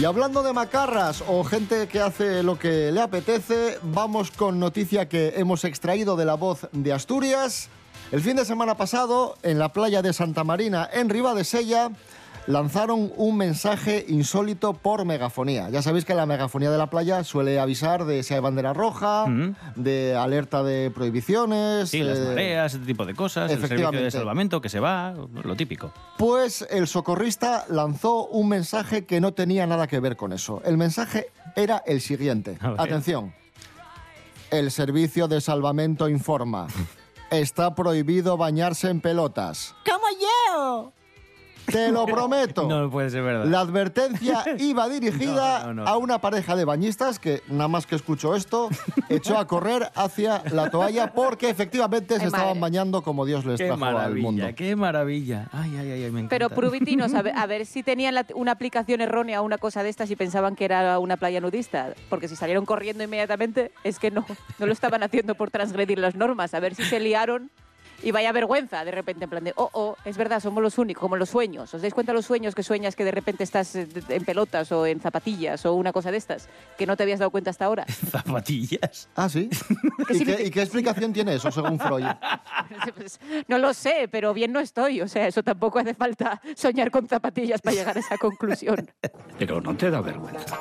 Y 0.00 0.04
hablando 0.04 0.42
de 0.42 0.52
macarras 0.52 1.24
o 1.26 1.42
gente 1.42 1.88
que 1.88 2.00
hace 2.00 2.42
lo 2.42 2.58
que 2.58 2.92
le 2.92 3.00
apetece, 3.00 3.78
vamos 3.82 4.30
con 4.30 4.60
noticia 4.60 5.08
que 5.08 5.32
hemos 5.36 5.64
extraído 5.64 6.16
de 6.16 6.26
la 6.26 6.34
voz 6.34 6.68
de 6.72 6.92
Asturias. 6.92 7.70
El 8.12 8.20
fin 8.20 8.36
de 8.36 8.44
semana 8.44 8.76
pasado, 8.76 9.36
en 9.42 9.58
la 9.58 9.72
playa 9.72 10.00
de 10.00 10.12
Santa 10.12 10.44
Marina, 10.44 10.88
en 10.92 11.08
Ribadesella, 11.08 11.90
lanzaron 12.46 13.12
un 13.16 13.36
mensaje 13.36 14.04
insólito 14.08 14.74
por 14.74 15.04
megafonía. 15.04 15.70
Ya 15.70 15.82
sabéis 15.82 16.04
que 16.04 16.14
la 16.14 16.24
megafonía 16.24 16.70
de 16.70 16.78
la 16.78 16.88
playa 16.88 17.24
suele 17.24 17.58
avisar 17.58 18.04
de 18.04 18.22
si 18.22 18.34
hay 18.34 18.38
bandera 18.38 18.72
roja, 18.72 19.26
de 19.74 20.14
alerta 20.14 20.62
de 20.62 20.92
prohibiciones. 20.92 21.90
Sí, 21.90 22.04
las 22.04 22.18
eh, 22.18 22.24
mareas, 22.26 22.74
ese 22.74 22.84
tipo 22.84 23.04
de 23.04 23.14
cosas, 23.14 23.50
el 23.50 23.60
servicio 23.60 23.90
de 23.90 24.10
salvamento 24.12 24.60
que 24.60 24.68
se 24.68 24.78
va, 24.78 25.12
lo 25.12 25.56
típico. 25.56 25.92
Pues 26.16 26.64
el 26.70 26.86
socorrista 26.86 27.64
lanzó 27.68 28.28
un 28.28 28.48
mensaje 28.48 29.04
que 29.04 29.20
no 29.20 29.32
tenía 29.32 29.66
nada 29.66 29.88
que 29.88 29.98
ver 29.98 30.16
con 30.16 30.32
eso. 30.32 30.62
El 30.64 30.76
mensaje 30.76 31.26
era 31.56 31.82
el 31.84 32.00
siguiente. 32.00 32.56
Atención. 32.78 33.34
El 34.52 34.70
servicio 34.70 35.26
de 35.26 35.40
salvamento 35.40 36.08
informa. 36.08 36.68
Está 37.40 37.74
prohibido 37.74 38.38
bañarse 38.38 38.88
en 38.88 39.02
pelotas. 39.02 39.74
¡Como 39.84 40.06
yo! 40.18 40.92
Te 41.66 41.90
lo 41.92 42.06
prometo. 42.06 42.66
No 42.68 42.90
puede 42.90 43.10
ser 43.10 43.22
verdad. 43.22 43.44
La 43.46 43.60
advertencia 43.60 44.44
iba 44.58 44.88
dirigida 44.90 45.60
No, 45.66 45.74
no, 45.74 45.84
no. 45.84 45.88
a 45.88 45.96
una 45.96 46.20
pareja 46.20 46.56
de 46.56 46.64
bañistas 46.64 47.18
que, 47.18 47.42
nada 47.48 47.68
más 47.68 47.86
que 47.86 47.94
escuchó 47.96 48.34
esto, 48.34 48.68
echó 49.08 49.38
a 49.38 49.46
correr 49.46 49.90
hacia 49.94 50.42
la 50.52 50.70
toalla 50.70 51.12
porque 51.12 51.48
efectivamente 51.50 52.14
se 52.16 52.20
Ay, 52.22 52.26
estaban 52.26 52.46
madre. 52.48 52.60
bañando 52.60 53.02
como 53.02 53.24
Dios 53.26 53.44
les 53.44 53.58
Qué 53.60 53.66
trajo 53.66 53.84
al 53.84 54.14
mundo. 54.16 54.42
maravilla, 54.42 54.52
qué 54.54 54.76
maravilla. 54.76 55.48
Ay, 55.52 55.76
ay, 55.78 55.90
ay, 55.90 56.04
ay, 56.04 56.10
me 56.10 56.20
encanta. 56.20 56.28
Pero 56.30 56.50
pruvitinos, 56.50 57.14
a 57.14 57.22
ver, 57.22 57.36
a 57.36 57.46
ver 57.46 57.66
si 57.66 57.82
tenían 57.82 58.14
la- 58.14 58.26
una 58.34 58.52
aplicación 58.52 59.00
errónea 59.00 59.40
o 59.40 59.44
una 59.44 59.58
cosa 59.58 59.82
de 59.82 59.88
estas 59.88 60.10
y 60.10 60.16
pensaban 60.16 60.56
que 60.56 60.64
era 60.64 60.98
una 60.98 61.16
playa 61.16 61.40
nudista. 61.40 61.94
Porque 62.08 62.28
si 62.28 62.36
salieron 62.36 62.64
corriendo 62.64 63.02
inmediatamente, 63.04 63.72
es 63.84 63.98
que 63.98 64.10
no, 64.10 64.24
no 64.58 64.66
lo 64.66 64.72
estaban 64.72 65.02
haciendo 65.02 65.34
por 65.34 65.50
transgredir 65.50 65.98
las 65.98 66.14
normas. 66.14 66.54
A 66.54 66.60
ver 66.60 66.74
si 66.74 66.84
se 66.84 67.00
liaron 67.00 67.50
y 68.02 68.10
vaya 68.10 68.32
vergüenza 68.32 68.84
de 68.84 68.90
repente, 68.90 69.24
en 69.24 69.30
plan 69.30 69.44
de, 69.44 69.52
oh, 69.56 69.70
oh, 69.72 69.96
es 70.04 70.16
verdad, 70.16 70.40
somos 70.40 70.62
los 70.62 70.78
únicos, 70.78 71.00
como 71.00 71.16
los 71.16 71.30
sueños. 71.30 71.72
¿Os 71.72 71.82
dais 71.82 71.94
cuenta 71.94 72.12
los 72.12 72.26
sueños 72.26 72.54
que 72.54 72.62
sueñas 72.62 72.96
que 72.96 73.04
de 73.04 73.10
repente 73.10 73.44
estás 73.44 73.74
eh, 73.76 73.88
en 74.08 74.24
pelotas 74.24 74.70
o 74.72 74.86
en 74.86 75.00
zapatillas 75.00 75.64
o 75.66 75.74
una 75.74 75.92
cosa 75.92 76.10
de 76.10 76.18
estas? 76.18 76.48
Que 76.76 76.86
no 76.86 76.96
te 76.96 77.02
habías 77.02 77.18
dado 77.18 77.30
cuenta 77.30 77.50
hasta 77.50 77.64
ahora. 77.64 77.84
Zapatillas. 78.10 79.08
Ah, 79.16 79.28
sí. 79.28 79.48
¿Y 80.10 80.24
qué, 80.24 80.42
y 80.44 80.50
qué 80.50 80.62
explicación 80.62 81.12
tiene 81.12 81.34
eso, 81.34 81.50
según 81.50 81.78
Freud? 81.78 82.06
Pues, 82.96 83.20
no 83.48 83.58
lo 83.58 83.74
sé, 83.74 84.08
pero 84.10 84.32
bien 84.32 84.52
no 84.52 84.60
estoy. 84.60 85.00
O 85.00 85.08
sea, 85.08 85.26
eso 85.26 85.42
tampoco 85.42 85.78
hace 85.78 85.94
falta 85.94 86.40
soñar 86.54 86.90
con 86.90 87.06
zapatillas 87.06 87.60
para 87.60 87.76
llegar 87.76 87.96
a 87.96 88.00
esa 88.00 88.16
conclusión. 88.18 88.90
Pero 89.38 89.60
no 89.60 89.76
te 89.76 89.90
da 89.90 90.00
vergüenza. 90.00 90.58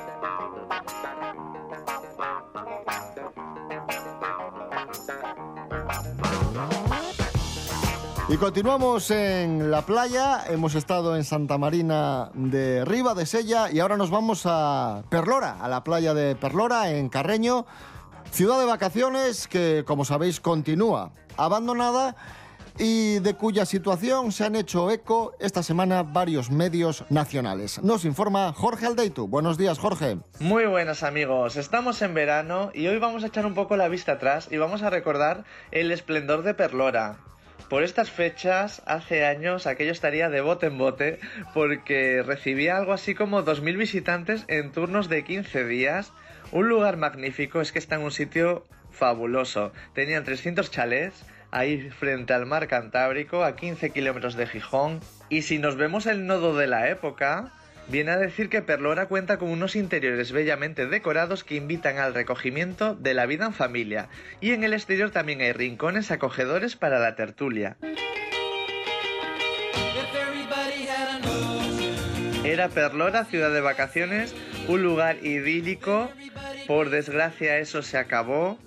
Y 8.28 8.38
continuamos 8.38 9.12
en 9.12 9.70
la 9.70 9.84
playa, 9.84 10.46
hemos 10.50 10.74
estado 10.74 11.16
en 11.16 11.24
Santa 11.24 11.60
Marina 11.60 12.32
de 12.34 12.84
Riva 12.84 13.14
de 13.14 13.28
Sella 13.28 13.70
y 13.72 13.80
ahora 13.80 13.98
nos 13.98 14.10
vamos 14.10 14.44
a 14.46 15.04
Perlora, 15.10 15.64
a 15.64 15.68
la 15.68 15.84
playa 15.84 16.16
de 16.16 16.36
Perlora 16.36 16.90
en 16.90 17.08
Carreño, 17.08 17.68
ciudad 18.32 18.60
de 18.60 18.66
vacaciones 18.66 19.48
que 19.48 19.84
como 19.86 20.06
sabéis 20.06 20.40
continúa 20.40 21.12
abandonada 21.38 22.16
y 22.80 23.20
de 23.20 23.36
cuya 23.36 23.64
situación 23.64 24.32
se 24.32 24.44
han 24.44 24.56
hecho 24.56 24.90
eco 24.90 25.36
esta 25.40 25.62
semana 25.62 26.02
varios 26.02 26.50
medios 26.50 27.06
nacionales. 27.12 27.84
Nos 27.84 28.06
informa 28.06 28.54
Jorge 28.54 28.88
Aldeitu. 28.88 29.28
Buenos 29.28 29.60
días, 29.60 29.78
Jorge. 29.78 30.18
Muy 30.40 30.66
buenas 30.66 31.04
amigos, 31.04 31.58
estamos 31.58 32.02
en 32.02 32.16
verano 32.16 32.72
y 32.74 32.88
hoy 32.88 32.98
vamos 32.98 33.24
a 33.24 33.28
echar 33.28 33.46
un 33.46 33.54
poco 33.54 33.78
la 33.78 33.88
vista 33.88 34.14
atrás 34.14 34.48
y 34.50 34.58
vamos 34.58 34.82
a 34.82 34.90
recordar 34.90 35.46
el 35.70 35.92
esplendor 35.92 36.42
de 36.42 36.56
Perlora. 36.56 37.20
Por 37.70 37.82
estas 37.82 38.12
fechas, 38.12 38.84
hace 38.86 39.26
años, 39.26 39.66
aquello 39.66 39.92
estaría 39.92 40.30
de 40.30 40.42
bote 40.42 40.68
en 40.68 40.78
bote 40.78 41.20
porque 41.54 42.22
recibía 42.22 42.78
algo 42.78 42.94
así 42.94 43.16
como 43.16 43.44
2.000 43.44 43.78
visitantes 43.78 44.46
en 44.48 44.72
turnos 44.72 45.10
de 45.10 45.24
15 45.24 45.66
días. 45.66 46.14
Un 46.52 46.70
lugar 46.70 46.98
magnífico, 46.98 47.62
es 47.62 47.72
que 47.72 47.80
está 47.80 47.96
en 47.96 48.04
un 48.04 48.12
sitio 48.12 48.66
fabuloso. 48.92 49.74
Tenían 49.94 50.24
300 50.24 50.70
chalets 50.70 51.26
ahí 51.50 51.90
frente 51.90 52.34
al 52.34 52.46
mar 52.46 52.68
Cantábrico, 52.68 53.44
a 53.44 53.56
15 53.56 53.90
kilómetros 53.90 54.36
de 54.36 54.46
Gijón. 54.46 55.00
Y 55.30 55.42
si 55.42 55.58
nos 55.58 55.76
vemos 55.76 56.06
el 56.06 56.28
nodo 56.28 56.56
de 56.56 56.68
la 56.68 56.90
época, 56.90 57.52
Viene 57.88 58.12
a 58.12 58.18
decir 58.18 58.50
que 58.50 58.64
Perlora 58.64 59.06
cuenta 59.06 59.38
con 59.38 59.50
unos 59.50 59.76
interiores 59.76 60.32
bellamente 60.32 60.88
decorados 60.88 61.44
que 61.44 61.56
invitan 61.56 62.00
al 62.00 62.16
recogimiento 62.16 62.96
de 62.96 63.14
la 63.14 63.28
vida 63.28 63.46
en 63.46 63.54
familia, 63.54 64.10
y 64.42 64.52
en 64.52 64.64
el 64.64 64.74
exterior 64.74 65.12
también 65.12 65.42
hay 65.42 65.52
rincones 65.52 66.10
acogedores 66.10 66.76
para 66.76 67.00
la 67.00 67.16
tertulia. 67.16 67.78
Era 72.44 72.70
Perlora, 72.70 73.26
ciudad 73.26 73.52
de 73.52 73.62
vacaciones, 73.62 74.36
un 74.68 74.82
lugar 74.82 75.18
idílico, 75.24 76.12
por 76.68 76.90
desgracia 76.90 77.60
eso 77.60 77.84
se 77.84 77.98
acabó, 77.98 78.58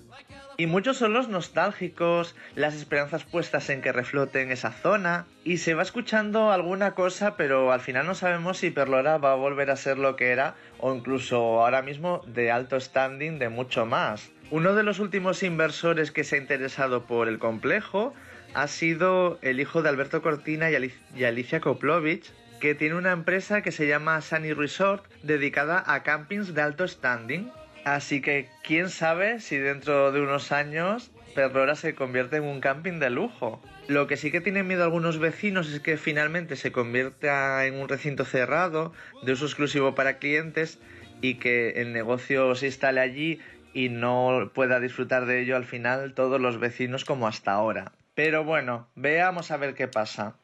y 0.61 0.67
muchos 0.67 0.97
son 0.97 1.13
los 1.13 1.29
nostálgicos, 1.29 2.35
las 2.57 2.75
esperanzas 2.75 3.23
puestas 3.23 3.71
en 3.71 3.81
que 3.81 3.93
reflote 3.93 4.43
en 4.43 4.51
esa 4.51 4.73
zona, 4.73 5.25
y 5.45 5.59
se 5.59 5.75
va 5.75 5.85
escuchando 5.85 6.51
alguna 6.51 6.97
cosa, 6.97 7.37
pero 7.37 7.71
al 7.71 7.81
final 7.81 8.09
no 8.09 8.17
sabemos 8.17 8.59
si 8.59 8.71
Perlora 8.71 9.19
va 9.19 9.31
a 9.31 9.37
volver 9.37 9.71
a 9.71 9.77
ser 9.77 9.99
lo 9.99 10.17
que 10.17 10.33
era, 10.33 10.57
o 10.81 10.93
incluso 10.93 11.63
ahora 11.63 11.83
mismo 11.83 12.23
de 12.27 12.51
alto 12.51 12.81
standing 12.81 13.39
de 13.39 13.49
mucho 13.51 13.87
más. 13.87 14.33
Uno 14.51 14.75
de 14.75 14.83
los 14.83 14.99
últimos 14.99 15.45
inversores 15.45 16.11
que 16.11 16.25
se 16.25 16.35
ha 16.35 16.41
interesado 16.41 17.05
por 17.05 17.29
el 17.29 17.39
complejo 17.39 18.13
ha 18.55 18.67
sido 18.67 19.39
el 19.43 19.61
hijo 19.61 19.83
de 19.83 19.91
Alberto 19.91 20.23
Cortina 20.23 20.73
y 20.73 20.93
y 21.15 21.23
Alicia 21.25 21.61
Koplovich, 21.61 22.33
que 22.59 22.75
tiene 22.75 22.97
una 22.97 23.13
empresa 23.13 23.63
que 23.63 23.71
se 23.71 23.87
llama 23.87 24.21
Sunny 24.23 24.55
Resort 24.55 25.05
dedicada 25.23 25.85
a 25.87 26.03
campings 26.03 26.53
de 26.53 26.63
alto 26.63 26.89
standing. 26.89 27.49
Así 27.95 28.21
que 28.21 28.49
quién 28.63 28.91
sabe 28.91 29.41
si 29.41 29.57
dentro 29.57 30.13
de 30.13 30.21
unos 30.21 30.53
años 30.53 31.11
Perlora 31.35 31.75
se 31.75 31.95
convierte 31.95 32.37
en 32.37 32.45
un 32.45 32.61
camping 32.61 32.99
de 32.99 33.09
lujo. 33.09 33.63
Lo 33.87 34.07
que 34.07 34.19
sí 34.19 34.31
que 34.31 34.43
tienen 34.43 34.67
miedo 34.67 34.85
algunos 34.85 35.19
vecinos 35.19 35.73
es 35.73 35.81
que 35.81 35.97
finalmente 35.97 36.57
se 36.57 36.71
convierta 36.71 37.65
en 37.65 37.75
un 37.75 37.89
recinto 37.89 38.27
cerrado, 38.27 38.93
de 39.23 39.33
uso 39.33 39.47
exclusivo 39.47 39.95
para 39.95 40.19
clientes, 40.19 40.79
y 41.23 41.37
que 41.37 41.81
el 41.81 41.95
negocio 41.95 42.55
se 42.57 42.67
instale 42.67 43.01
allí 43.01 43.41
y 43.73 43.89
no 43.89 44.51
pueda 44.53 44.81
disfrutar 44.81 45.25
de 45.25 45.41
ello 45.41 45.57
al 45.57 45.65
final 45.65 46.13
todos 46.13 46.41
los 46.41 46.61
vecinos 46.61 47.07
como 47.07 47.27
hasta 47.27 47.53
ahora. 47.53 47.93
Pero 48.15 48.45
bueno, 48.45 48.89
veamos 48.97 49.51
a 49.51 49.57
ver 49.57 49.75
qué 49.75 49.89
pasa. 49.89 50.35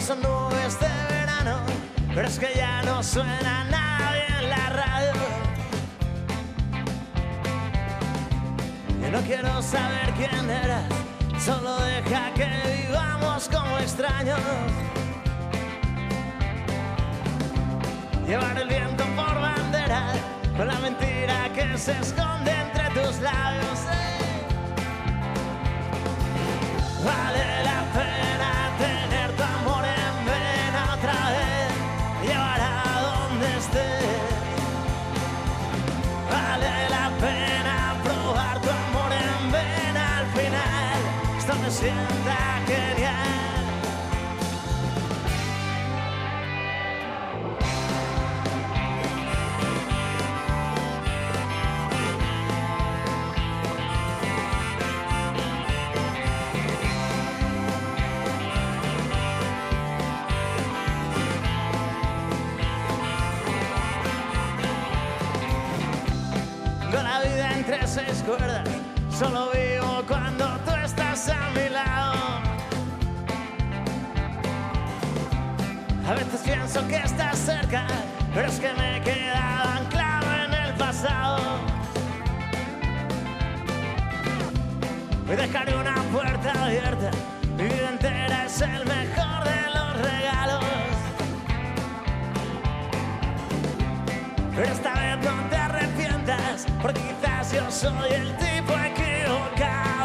Son 0.00 0.20
nubes 0.20 0.78
de 0.78 0.88
verano, 1.10 1.58
pero 2.14 2.28
es 2.28 2.38
que 2.38 2.52
ya 2.54 2.82
no 2.82 3.02
suena 3.02 3.64
nadie 3.64 4.24
en 4.40 4.50
la 4.50 4.68
radio. 4.68 5.12
Yo 9.02 9.10
no 9.10 9.20
quiero 9.22 9.60
saber 9.62 10.12
quién 10.16 10.48
eras, 10.48 10.84
solo 11.44 11.76
deja 11.78 12.32
que 12.34 12.86
vivamos 12.86 13.48
como 13.48 13.78
extraños. 13.78 14.38
Llevar 18.26 18.58
el 18.58 18.68
viento 18.68 19.04
por 19.16 19.40
bandera 19.40 20.12
con 20.56 20.68
la 20.68 20.78
mentira 20.78 21.50
que 21.52 21.76
se 21.76 21.98
esconde 21.98 22.52
entre 22.52 22.90
tus 22.90 23.18
labios. 23.20 23.80
eh. 23.90 24.18
Vale 27.04 27.55
sienta 41.76 42.62
genial. 42.66 43.14
con 66.90 67.04
la 67.04 67.20
vida 67.20 67.52
entre 67.52 67.86
seis 67.86 68.22
cuerdas. 68.26 68.66
Solo 69.10 69.50
vivo 69.50 70.02
cuando 70.06 70.46
tú 70.64 70.70
estás 70.72 71.28
a 71.28 71.50
mi 71.50 71.65
pienso 76.66 76.88
que 76.88 76.96
estás 76.96 77.38
cerca, 77.38 77.86
pero 78.34 78.48
es 78.48 78.58
que 78.58 78.72
me 78.74 78.96
he 78.96 79.00
quedado 79.00 79.70
anclado 79.70 80.26
en 80.44 80.52
el 80.52 80.74
pasado. 80.74 81.38
Hoy 85.28 85.36
dejaré 85.36 85.76
una 85.76 85.94
puerta 86.12 86.64
abierta, 86.64 87.10
mi 87.56 87.64
vida 87.64 87.90
entera 87.90 88.46
es 88.46 88.60
el 88.62 88.84
mejor 88.84 89.44
de 89.44 89.60
los 89.76 89.92
regalos. 90.10 90.64
Pero 94.56 94.72
esta 94.72 94.94
vez 94.94 95.24
no 95.24 95.48
te 95.48 95.56
arrepientas, 95.56 96.66
porque 96.82 97.00
quizás 97.00 97.52
yo 97.52 97.70
soy 97.70 98.10
el 98.12 98.36
tipo 98.38 98.72
equivocado. 98.72 99.95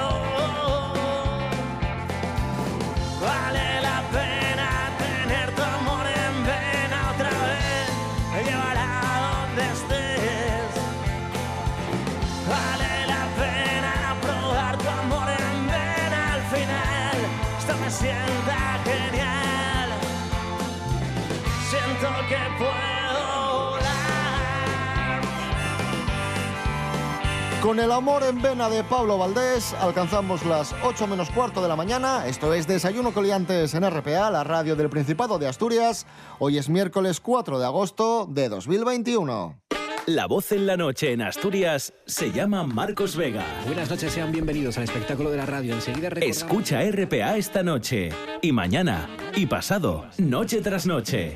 Con 27.61 27.79
el 27.79 27.91
amor 27.91 28.23
en 28.23 28.41
vena 28.41 28.69
de 28.69 28.83
Pablo 28.83 29.19
Valdés 29.19 29.75
alcanzamos 29.75 30.43
las 30.47 30.73
8 30.83 31.05
menos 31.05 31.29
cuarto 31.29 31.61
de 31.61 31.67
la 31.67 31.75
mañana. 31.75 32.25
Esto 32.25 32.55
es 32.55 32.65
Desayuno 32.65 33.13
Coliantes 33.13 33.75
en 33.75 33.87
RPA, 33.87 34.31
la 34.31 34.43
radio 34.43 34.75
del 34.75 34.89
Principado 34.89 35.37
de 35.37 35.47
Asturias. 35.47 36.07
Hoy 36.39 36.57
es 36.57 36.69
miércoles 36.69 37.19
4 37.19 37.59
de 37.59 37.65
agosto 37.65 38.27
de 38.27 38.49
2021. 38.49 39.61
La 40.07 40.25
voz 40.25 40.51
en 40.51 40.65
la 40.65 40.75
noche 40.75 41.11
en 41.11 41.21
Asturias 41.21 41.93
se 42.07 42.31
llama 42.31 42.63
Marcos 42.63 43.15
Vega. 43.15 43.45
Buenas 43.67 43.91
noches, 43.91 44.11
sean 44.11 44.31
bienvenidos 44.31 44.79
al 44.79 44.85
espectáculo 44.85 45.29
de 45.29 45.37
la 45.37 45.45
radio. 45.45 45.75
Enseguida 45.75 46.09
recordamos... 46.09 46.37
Escucha 46.37 46.81
RPA 46.81 47.37
esta 47.37 47.61
noche 47.61 48.09
y 48.41 48.51
mañana 48.51 49.07
y 49.35 49.45
pasado, 49.45 50.07
noche 50.17 50.61
tras 50.61 50.87
noche. 50.87 51.35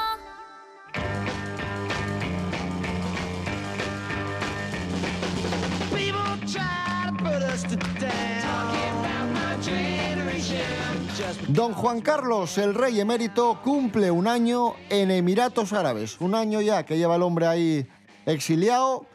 Don 11.47 11.73
Juan 11.73 12.01
Carlos, 12.01 12.57
el 12.57 12.73
rey 12.73 12.99
emérito, 12.99 13.59
cumple 13.63 14.09
un 14.09 14.27
año 14.27 14.73
en 14.89 15.11
Emiratos 15.11 15.73
Árabes. 15.73 16.19
Un 16.21 16.33
año 16.33 16.61
ya 16.61 16.85
que 16.85 16.97
lleva 16.97 17.17
el 17.17 17.21
hombre 17.23 17.47
ahí 17.47 17.87
exiliado. 18.25 19.05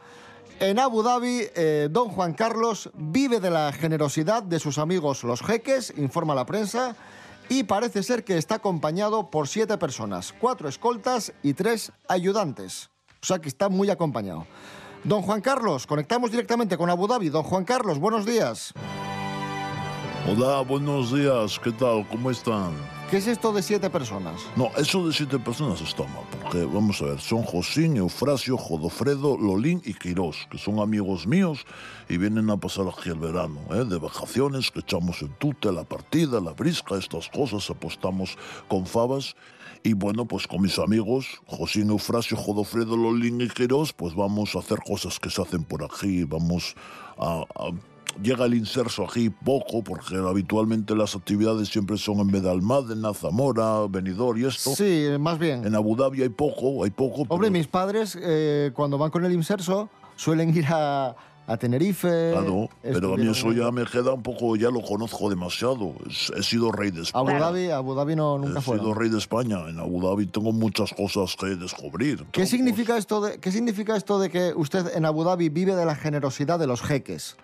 En 0.59 0.79
Abu 0.79 1.03
Dhabi, 1.03 1.47
eh, 1.55 1.87
don 1.91 2.09
Juan 2.09 2.33
Carlos 2.33 2.89
vive 2.95 3.39
de 3.39 3.49
la 3.49 3.71
generosidad 3.71 4.41
de 4.43 4.59
sus 4.59 4.77
amigos 4.77 5.23
los 5.23 5.41
jeques, 5.41 5.93
informa 5.97 6.33
la 6.33 6.45
prensa, 6.45 6.95
y 7.49 7.63
parece 7.63 8.01
ser 8.03 8.23
que 8.23 8.37
está 8.37 8.55
acompañado 8.55 9.29
por 9.29 9.47
siete 9.47 9.77
personas, 9.77 10.33
cuatro 10.39 10.67
escoltas 10.67 11.33
y 11.43 11.53
tres 11.53 11.91
ayudantes. 12.07 12.89
O 13.21 13.25
sea 13.25 13.39
que 13.39 13.49
está 13.49 13.69
muy 13.69 13.89
acompañado. 13.89 14.47
Don 15.03 15.21
Juan 15.21 15.41
Carlos, 15.41 15.87
conectamos 15.87 16.31
directamente 16.31 16.77
con 16.77 16.89
Abu 16.89 17.07
Dhabi. 17.07 17.29
Don 17.29 17.43
Juan 17.43 17.65
Carlos, 17.65 17.99
buenos 17.99 18.25
días. 18.25 18.73
Hola, 20.27 20.61
buenos 20.61 21.13
días, 21.13 21.59
¿qué 21.63 21.71
tal? 21.71 22.05
¿Cómo 22.09 22.29
están? 22.29 22.73
¿Qué 23.09 23.17
es 23.17 23.27
esto 23.27 23.53
de 23.53 23.63
siete 23.63 23.89
personas? 23.89 24.41
No, 24.57 24.69
eso 24.75 25.07
de 25.07 25.13
siete 25.13 25.39
personas 25.39 25.79
está 25.79 26.03
mal, 26.03 26.25
porque 26.41 26.65
vamos 26.65 27.01
a 27.01 27.05
ver, 27.05 27.21
son 27.21 27.41
Josín, 27.41 27.95
Eufrasio, 27.95 28.57
Jodofredo, 28.57 29.37
Lolín 29.37 29.81
y 29.85 29.93
Quirós, 29.93 30.45
que 30.51 30.57
son 30.57 30.79
amigos 30.79 31.25
míos 31.25 31.65
y 32.09 32.17
vienen 32.17 32.49
a 32.49 32.57
pasar 32.57 32.85
aquí 32.87 33.07
el 33.09 33.19
verano, 33.19 33.61
¿eh? 33.71 33.85
de 33.85 33.97
vacaciones, 33.97 34.71
que 34.71 34.81
echamos 34.81 35.21
el 35.21 35.29
tute, 35.35 35.71
la 35.71 35.85
partida, 35.85 36.41
la 36.41 36.51
brisca, 36.51 36.97
estas 36.97 37.29
cosas, 37.29 37.69
apostamos 37.69 38.37
con 38.67 38.85
favas 38.85 39.35
Y 39.83 39.93
bueno, 39.93 40.25
pues 40.25 40.45
con 40.47 40.61
mis 40.63 40.77
amigos, 40.77 41.27
Josín 41.45 41.89
Eufrasio, 41.91 42.35
Jodofredo, 42.35 42.97
Lolín 42.97 43.39
y 43.39 43.47
Quirós, 43.47 43.93
pues 43.93 44.15
vamos 44.15 44.53
a 44.55 44.59
hacer 44.59 44.79
cosas 44.85 45.17
que 45.17 45.29
se 45.29 45.41
hacen 45.41 45.63
por 45.63 45.81
aquí, 45.81 46.25
vamos 46.25 46.75
a- 47.17 47.45
Llega 48.21 48.45
el 48.45 48.53
inserso 48.55 49.05
aquí 49.05 49.29
poco, 49.29 49.83
porque 49.83 50.15
habitualmente 50.15 50.95
las 50.95 51.15
actividades 51.15 51.67
siempre 51.69 51.97
son 51.97 52.19
en 52.19 52.27
Medalmádena, 52.27 53.13
Zamora, 53.13 53.85
Benidorm 53.89 54.39
y 54.41 54.45
esto. 54.45 54.73
Sí, 54.75 55.07
más 55.19 55.37
bien. 55.37 55.65
En 55.65 55.75
Abu 55.75 55.95
Dhabi 55.95 56.23
hay 56.23 56.29
poco, 56.29 56.83
hay 56.83 56.89
poco. 56.89 57.23
Hombre, 57.29 57.49
mis 57.49 57.67
padres, 57.67 58.17
eh, 58.21 58.71
cuando 58.73 58.97
van 58.97 59.11
con 59.11 59.23
el 59.23 59.31
inserso, 59.33 59.89
suelen 60.15 60.55
ir 60.55 60.65
a, 60.67 61.15
a 61.45 61.57
Tenerife. 61.57 62.31
Claro, 62.33 62.69
pero 62.81 63.13
a 63.13 63.17
mí 63.17 63.29
eso 63.29 63.53
ya 63.53 63.69
me 63.71 63.85
queda 63.85 64.13
un 64.13 64.23
poco, 64.23 64.55
ya 64.55 64.69
lo 64.71 64.81
conozco 64.81 65.29
demasiado. 65.29 65.93
He 66.35 66.41
sido 66.41 66.71
rey 66.71 66.89
de 66.91 67.03
España. 67.03 67.29
Abu 67.37 67.39
Dhabi, 67.39 67.69
Abu 67.69 67.93
Dhabi 67.93 68.15
no, 68.15 68.39
nunca 68.39 68.59
He 68.59 68.61
fue. 68.63 68.79
sido 68.79 68.93
rey 68.95 69.09
de 69.09 69.19
España. 69.19 69.59
En 69.69 69.79
Abu 69.79 70.01
Dhabi 70.01 70.25
tengo 70.25 70.51
muchas 70.51 70.91
cosas 70.93 71.35
que 71.35 71.55
descubrir. 71.55 72.25
¿Qué 72.31 72.45
significa, 72.47 72.97
esto 72.97 73.21
de, 73.21 73.39
¿Qué 73.39 73.51
significa 73.51 73.95
esto 73.95 74.19
de 74.19 74.29
que 74.31 74.53
usted 74.55 74.95
en 74.95 75.05
Abu 75.05 75.23
Dhabi 75.23 75.49
vive 75.49 75.75
de 75.75 75.85
la 75.85 75.95
generosidad 75.95 76.57
de 76.57 76.65
los 76.67 76.81
jeques? 76.81 77.37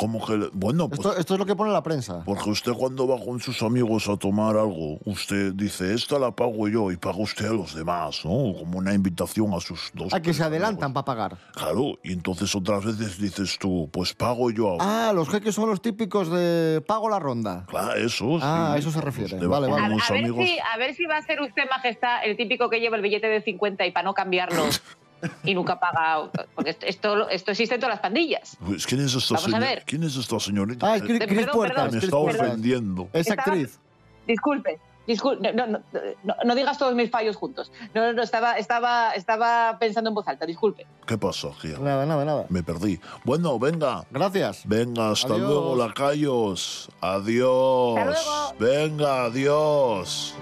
Como 0.00 0.24
que, 0.24 0.48
bueno, 0.54 0.88
pues 0.88 1.00
Esto, 1.00 1.14
esto 1.14 1.34
es 1.34 1.38
lo 1.40 1.44
que 1.44 1.54
pone 1.54 1.72
la 1.72 1.82
prensa. 1.82 2.24
Porque 2.24 2.48
usted 2.48 2.72
cuando 2.72 3.06
va 3.06 3.22
con 3.22 3.38
sus 3.38 3.62
amigos 3.62 4.08
a 4.08 4.16
tomar 4.16 4.56
algo, 4.56 4.98
usted 5.04 5.52
dice, 5.52 5.92
esta 5.92 6.18
la 6.18 6.30
pago 6.30 6.68
yo 6.68 6.90
y 6.90 6.96
paga 6.96 7.18
usted 7.18 7.50
a 7.50 7.52
los 7.52 7.74
demás, 7.74 8.24
¿no? 8.24 8.54
Como 8.58 8.78
una 8.78 8.94
invitación 8.94 9.52
a 9.52 9.60
sus 9.60 9.90
dos. 9.92 10.14
A 10.14 10.22
que 10.22 10.32
se 10.32 10.42
adelantan 10.42 10.94
para 10.94 11.04
pagar. 11.04 11.36
Claro, 11.52 11.98
y 12.02 12.14
entonces 12.14 12.54
otras 12.54 12.82
veces 12.82 13.18
dices 13.20 13.58
tú, 13.58 13.90
pues 13.92 14.14
pago 14.14 14.50
yo 14.50 14.80
a... 14.80 15.08
Ah, 15.10 15.12
los 15.12 15.28
jeques 15.28 15.54
son 15.54 15.68
los 15.68 15.82
típicos 15.82 16.30
de 16.30 16.82
pago 16.86 17.10
la 17.10 17.18
ronda. 17.18 17.66
Claro, 17.68 17.92
eso 17.96 18.38
sí. 18.38 18.40
Ah, 18.42 18.72
a 18.72 18.78
eso 18.78 18.90
se 18.90 19.02
refiere. 19.02 19.34
Usted 19.34 19.46
va 19.48 19.60
Vale, 19.60 19.70
vale. 19.70 19.84
A, 19.84 20.06
a 20.06 20.12
ver 20.14 20.32
si, 20.32 20.58
a 20.58 20.78
ver 20.78 20.94
si 20.94 21.04
va 21.04 21.18
a 21.18 21.22
ser 21.22 21.42
usted, 21.42 21.64
majestad, 21.68 22.24
el 22.24 22.38
típico 22.38 22.70
que 22.70 22.80
lleva 22.80 22.96
el 22.96 23.02
billete 23.02 23.26
de 23.26 23.42
50 23.42 23.84
y 23.84 23.90
para 23.90 24.04
no 24.04 24.14
cambiarlo 24.14 24.64
y 25.44 25.54
nunca 25.54 25.78
paga. 25.78 26.30
Porque 26.54 26.70
esto, 26.70 26.86
esto, 26.86 27.28
esto 27.28 27.50
existe 27.50 27.74
en 27.76 27.80
todas 27.80 27.94
las 27.94 28.00
pandillas. 28.02 28.56
Pues, 28.64 28.86
¿Quién 28.86 29.00
es 29.00 29.14
esta 29.14 29.34
Vamos 29.34 29.42
a 29.48 29.50
señora? 29.50 29.66
ver. 29.66 29.84
¿Quién 29.86 30.02
es 30.04 30.16
esta 30.16 30.40
señorita? 30.40 30.92
Ah, 30.92 30.96
es 30.96 31.02
Cris, 31.02 31.18
perdón, 31.18 31.68
perdón, 31.68 31.90
Me 31.92 31.98
está 31.98 32.16
ofendiendo. 32.16 33.08
Es 33.12 33.30
actriz. 33.30 33.78
Disculpe. 34.26 34.78
Disculpe, 35.06 35.52
no, 35.52 35.66
no, 35.66 35.80
no, 36.22 36.34
no 36.44 36.54
digas 36.54 36.78
todos 36.78 36.94
mis 36.94 37.10
fallos 37.10 37.34
juntos. 37.34 37.72
No, 37.94 38.02
no, 38.02 38.12
no, 38.12 38.22
estaba, 38.22 38.58
estaba, 38.58 39.10
estaba 39.12 39.76
pensando 39.80 40.10
en 40.10 40.14
voz 40.14 40.28
alta, 40.28 40.46
disculpe. 40.46 40.86
¿Qué 41.04 41.18
pasa, 41.18 41.48
Gia? 41.58 41.78
Nada, 41.78 42.06
nada, 42.06 42.24
nada. 42.24 42.46
Me 42.48 42.62
perdí. 42.62 43.00
Bueno, 43.24 43.58
venga. 43.58 44.04
Gracias. 44.10 44.62
Venga, 44.66 45.10
hasta 45.10 45.34
Adiós. 45.34 45.48
luego, 45.48 45.74
lacayos. 45.74 46.90
Adiós. 47.00 47.98
Hasta 47.98 48.10
luego. 48.10 48.54
Venga, 48.60 49.24
adiós. 49.24 50.34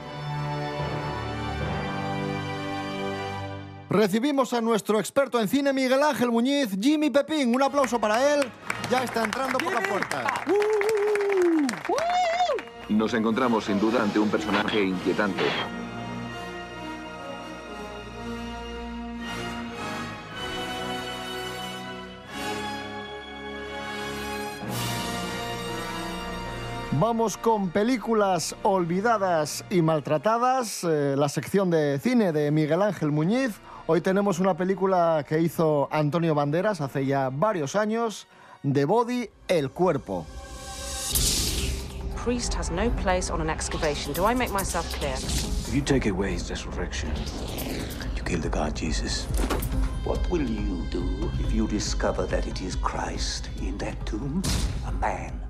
Recibimos 3.90 4.52
a 4.52 4.60
nuestro 4.60 5.00
experto 5.00 5.40
en 5.40 5.48
cine, 5.48 5.72
Miguel 5.72 6.02
Ángel 6.02 6.30
Muñiz, 6.30 6.76
Jimmy 6.78 7.08
Pepín. 7.08 7.54
Un 7.54 7.62
aplauso 7.62 7.98
para 7.98 8.34
él. 8.34 8.44
Ya 8.90 9.02
está 9.02 9.24
entrando 9.24 9.58
por 9.58 9.72
la 9.72 9.80
puerta. 9.80 10.44
Nos 12.90 13.14
encontramos 13.14 13.64
sin 13.64 13.80
duda 13.80 14.02
ante 14.02 14.18
un 14.18 14.28
personaje 14.28 14.82
inquietante. 14.84 15.42
Vamos 27.00 27.38
con 27.38 27.70
películas 27.70 28.56
olvidadas 28.62 29.64
y 29.70 29.82
maltratadas, 29.82 30.82
eh, 30.82 31.14
la 31.16 31.28
sección 31.28 31.70
de 31.70 32.00
cine 32.00 32.32
de 32.32 32.50
Miguel 32.50 32.82
Ángel 32.82 33.12
Muñiz. 33.12 33.52
Hoy 33.90 34.02
tenemos 34.02 34.38
una 34.38 34.54
película 34.54 35.24
que 35.26 35.40
hizo 35.40 35.88
Antonio 35.90 36.34
Banderas 36.34 36.82
hace 36.82 37.06
ya 37.06 37.30
varios 37.32 37.74
años, 37.74 38.26
The 38.62 38.84
Body, 38.84 39.30
El 39.48 39.70
Cuerpo. 39.70 40.26
priest 42.14 42.52
has 42.52 42.70
no 42.70 42.90
place 43.02 43.30
on 43.30 43.40
an 43.40 43.48
excavation. 43.48 44.12
Do 44.12 44.26
I 44.26 44.34
make 44.34 44.52
myself 44.52 44.84
clear? 44.92 45.14
If 45.14 45.74
you 45.74 45.80
take 45.80 46.04
away 46.04 46.32
his 46.32 46.50
resurrection, 46.50 47.10
you 48.14 48.22
kill 48.22 48.40
the 48.40 48.50
God 48.50 48.76
Jesus. 48.76 49.24
What 50.04 50.20
will 50.28 50.46
you 50.46 50.84
do 50.90 51.30
if 51.40 51.54
you 51.54 51.66
discover 51.66 52.26
that 52.26 52.46
it 52.46 52.60
is 52.60 52.76
Christ 52.76 53.48
in 53.62 53.78
that 53.78 54.04
tomb? 54.04 54.42
A 54.86 54.92
man 54.92 55.47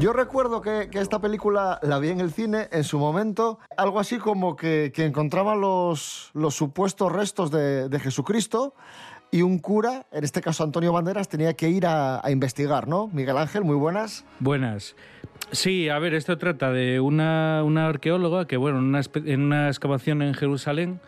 Yo 0.00 0.12
recuerdo 0.12 0.60
que, 0.62 0.88
que 0.90 0.98
esta 1.00 1.20
película 1.20 1.78
la 1.82 1.98
vi 1.98 2.08
en 2.08 2.20
el 2.20 2.32
cine 2.32 2.68
en 2.72 2.84
su 2.84 2.98
momento, 2.98 3.58
algo 3.76 4.00
así 4.00 4.18
como 4.18 4.56
que, 4.56 4.90
que 4.94 5.04
encontraban 5.04 5.60
los, 5.60 6.30
los 6.34 6.54
supuestos 6.54 7.12
restos 7.12 7.50
de, 7.50 7.88
de 7.88 8.00
Jesucristo 8.00 8.74
y 9.30 9.42
un 9.42 9.58
cura, 9.58 10.06
en 10.12 10.24
este 10.24 10.40
caso 10.40 10.62
Antonio 10.64 10.92
Banderas, 10.92 11.28
tenía 11.28 11.54
que 11.54 11.68
ir 11.68 11.86
a, 11.86 12.24
a 12.24 12.30
investigar, 12.30 12.86
¿no? 12.88 13.08
Miguel 13.12 13.36
Ángel, 13.38 13.64
muy 13.64 13.76
buenas. 13.76 14.24
Buenas. 14.40 14.94
Sí, 15.50 15.88
a 15.88 15.98
ver, 15.98 16.14
esto 16.14 16.36
trata 16.38 16.70
de 16.70 17.00
una, 17.00 17.62
una 17.64 17.86
arqueóloga 17.86 18.46
que, 18.46 18.56
bueno, 18.56 18.78
en 18.78 18.84
una, 18.84 19.00
espe- 19.00 19.28
en 19.30 19.42
una 19.42 19.68
excavación 19.68 20.22
en 20.22 20.34
Jerusalén, 20.34 21.00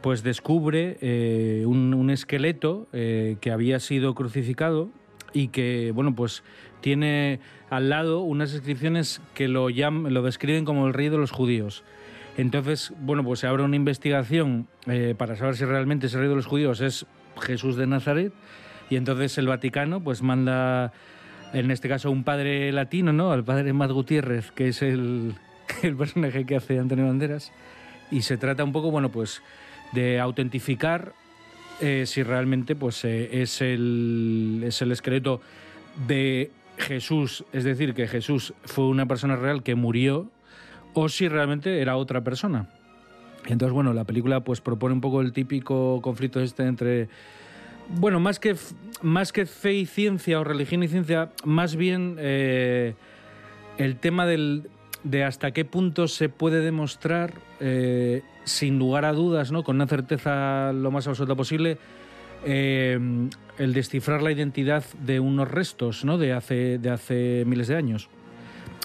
pues 0.00 0.22
descubre 0.22 0.96
eh, 1.02 1.64
un, 1.66 1.92
un 1.92 2.10
esqueleto 2.10 2.86
eh, 2.92 3.36
que 3.40 3.50
había 3.50 3.80
sido 3.80 4.14
crucificado 4.14 4.88
y 5.32 5.48
que, 5.48 5.92
bueno, 5.94 6.14
pues 6.14 6.42
tiene 6.80 7.40
al 7.68 7.88
lado 7.90 8.20
unas 8.20 8.52
inscripciones 8.52 9.20
que 9.34 9.48
lo, 9.48 9.70
llam- 9.70 10.08
lo 10.08 10.22
describen 10.22 10.64
como 10.64 10.86
el 10.86 10.94
rey 10.94 11.08
de 11.08 11.18
los 11.18 11.30
judíos. 11.30 11.84
Entonces, 12.36 12.92
bueno, 13.00 13.22
pues 13.24 13.40
se 13.40 13.46
abre 13.46 13.62
una 13.62 13.76
investigación 13.76 14.66
eh, 14.86 15.14
para 15.16 15.36
saber 15.36 15.56
si 15.56 15.64
realmente 15.64 16.06
ese 16.06 16.18
rey 16.18 16.28
de 16.28 16.34
los 16.36 16.46
judíos 16.46 16.80
es 16.80 17.06
Jesús 17.40 17.76
de 17.76 17.86
Nazaret 17.86 18.32
y 18.88 18.96
entonces 18.96 19.36
el 19.38 19.46
Vaticano 19.46 20.00
pues 20.00 20.22
manda 20.22 20.92
en 21.52 21.70
este 21.70 21.88
caso 21.88 22.10
un 22.10 22.24
padre 22.24 22.72
latino, 22.72 23.12
¿no? 23.12 23.32
Al 23.32 23.44
padre 23.44 23.72
Matt 23.72 23.90
Gutiérrez, 23.90 24.52
que 24.52 24.68
es 24.68 24.82
el, 24.82 25.34
el 25.82 25.96
personaje 25.96 26.46
que 26.46 26.56
hace 26.56 26.78
Antonio 26.78 27.06
Banderas. 27.06 27.52
Y 28.10 28.22
se 28.22 28.36
trata 28.36 28.64
un 28.64 28.72
poco, 28.72 28.90
bueno, 28.90 29.10
pues 29.10 29.42
de 29.92 30.18
autentificar 30.18 31.12
eh, 31.80 32.04
si 32.06 32.22
realmente 32.22 32.76
pues 32.76 33.04
eh, 33.04 33.42
es, 33.42 33.60
el, 33.60 34.62
es 34.66 34.82
el 34.82 34.92
esqueleto 34.92 35.40
de 36.06 36.50
Jesús, 36.76 37.44
es 37.52 37.64
decir, 37.64 37.94
que 37.94 38.06
Jesús 38.06 38.54
fue 38.64 38.86
una 38.86 39.06
persona 39.06 39.36
real 39.36 39.62
que 39.62 39.74
murió, 39.74 40.30
o 40.94 41.08
si 41.08 41.28
realmente 41.28 41.80
era 41.80 41.96
otra 41.96 42.22
persona. 42.22 42.68
Entonces, 43.46 43.72
bueno, 43.72 43.92
la 43.94 44.04
película 44.04 44.40
pues 44.40 44.60
propone 44.60 44.94
un 44.94 45.00
poco 45.00 45.20
el 45.20 45.32
típico 45.32 46.00
conflicto 46.02 46.40
este 46.40 46.64
entre 46.64 47.08
bueno, 47.96 48.20
más 48.20 48.38
que, 48.38 48.56
más 49.02 49.32
que 49.32 49.46
fe 49.46 49.74
y 49.74 49.86
ciencia 49.86 50.38
o 50.38 50.44
religión 50.44 50.82
y 50.82 50.88
ciencia, 50.88 51.30
más 51.44 51.74
bien 51.74 52.16
eh, 52.18 52.94
el 53.78 53.96
tema 53.96 54.26
del, 54.26 54.68
de 55.02 55.24
hasta 55.24 55.50
qué 55.50 55.64
punto 55.64 56.06
se 56.06 56.28
puede 56.28 56.60
demostrar, 56.60 57.34
sin 58.44 58.78
lugar 58.78 59.04
a 59.04 59.12
dudas, 59.12 59.52
¿no? 59.52 59.62
con 59.62 59.76
una 59.76 59.86
certeza 59.86 60.72
lo 60.72 60.90
más 60.90 61.06
absoluta 61.06 61.34
posible, 61.34 61.78
eh, 62.44 62.98
el 63.58 63.72
descifrar 63.74 64.22
la 64.22 64.32
identidad 64.32 64.84
de 65.04 65.20
unos 65.20 65.50
restos 65.50 66.04
¿no? 66.04 66.18
de, 66.18 66.32
hace, 66.32 66.78
de 66.78 66.90
hace 66.90 67.44
miles 67.46 67.68
de 67.68 67.76
años. 67.76 68.08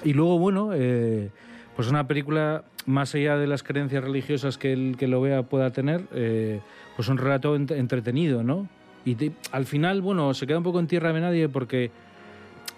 Y 0.03 0.13
luego, 0.13 0.37
bueno, 0.37 0.71
eh, 0.73 1.29
pues 1.75 1.89
una 1.89 2.07
película, 2.07 2.63
más 2.85 3.15
allá 3.15 3.37
de 3.37 3.47
las 3.47 3.63
creencias 3.63 4.03
religiosas 4.03 4.57
que 4.57 4.73
el 4.73 4.95
que 4.97 5.07
lo 5.07 5.21
vea 5.21 5.43
pueda 5.43 5.71
tener, 5.71 6.03
eh, 6.13 6.59
pues 6.95 7.07
un 7.07 7.17
relato 7.17 7.57
ent- 7.57 7.75
entretenido, 7.75 8.43
¿no? 8.43 8.67
Y 9.05 9.15
al 9.51 9.65
final, 9.65 10.01
bueno, 10.01 10.33
se 10.33 10.47
queda 10.47 10.57
un 10.57 10.63
poco 10.63 10.79
en 10.79 10.87
tierra 10.87 11.13
de 11.13 11.21
nadie 11.21 11.47
porque 11.49 11.91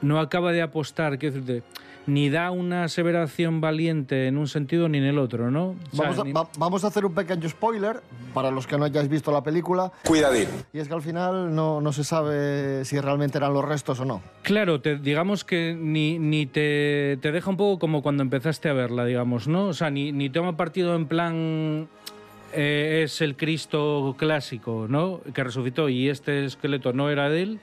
no 0.02 0.20
acaba 0.20 0.52
de 0.52 0.62
apostar, 0.62 1.18
quiero 1.18 1.36
decirte, 1.38 1.64
ni 2.08 2.30
da 2.30 2.52
una 2.52 2.86
aseveración 2.86 3.62
valiente 3.62 4.28
en 4.28 4.38
un 4.38 4.48
sentido 4.48 4.90
ni 4.90 4.98
en 4.98 5.04
el 5.04 5.20
otro, 5.20 5.52
¿no? 5.52 5.76
O 5.92 5.96
sea, 5.96 6.06
Vamos 6.06 6.20
a, 6.20 6.24
ni- 6.24 6.32
va- 6.34 6.50
vamos 6.58 6.84
a 6.84 6.88
hacer 6.88 7.06
un 7.06 7.14
pequeño 7.14 7.48
spoiler 7.48 8.02
para 8.34 8.50
los 8.50 8.66
que 8.66 8.78
no 8.78 8.86
hayáis 8.86 9.10
visto 9.10 9.32
la 9.32 9.44
película. 9.44 9.92
Cuidadín. 10.06 10.48
Y 10.74 10.80
es 10.80 10.88
que 10.88 10.94
al 10.94 11.02
final 11.02 11.54
no, 11.54 11.82
no 11.82 11.92
se 11.94 12.04
sabe 12.04 12.84
si 12.86 13.00
realmente 13.00 13.38
eran 13.38 13.54
los 13.54 13.64
restos 13.66 14.00
o 14.00 14.06
no. 14.06 14.22
Claro, 14.42 14.82
te- 14.82 14.98
digamos 14.98 15.44
que 15.44 15.76
ni, 15.78 16.18
ni 16.18 16.46
te, 16.46 17.18
te 17.22 17.32
deja 17.32 17.50
un 17.50 17.58
poco 17.58 17.78
como 17.80 18.02
cuando 18.02 18.24
empezaste 18.24 18.70
a 18.70 18.74
verla, 18.74 19.06
digamos, 19.06 19.48
¿no? 19.48 19.66
O 19.68 19.74
sea, 19.74 19.90
ni, 19.90 20.12
ni 20.12 20.30
toma 20.30 20.56
partido 20.58 20.96
en 20.96 21.08
plan 21.08 21.88
eh, 22.54 23.02
es 23.04 23.20
el 23.22 23.36
Cristo 23.36 24.16
clásico, 24.18 24.86
¿no? 24.90 25.20
Que 25.34 25.44
resucitó 25.44 25.90
y 25.90 26.08
este 26.10 26.46
esqueleto 26.46 26.94
no 26.94 27.10
era 27.10 27.30
de 27.30 27.42
él, 27.42 27.60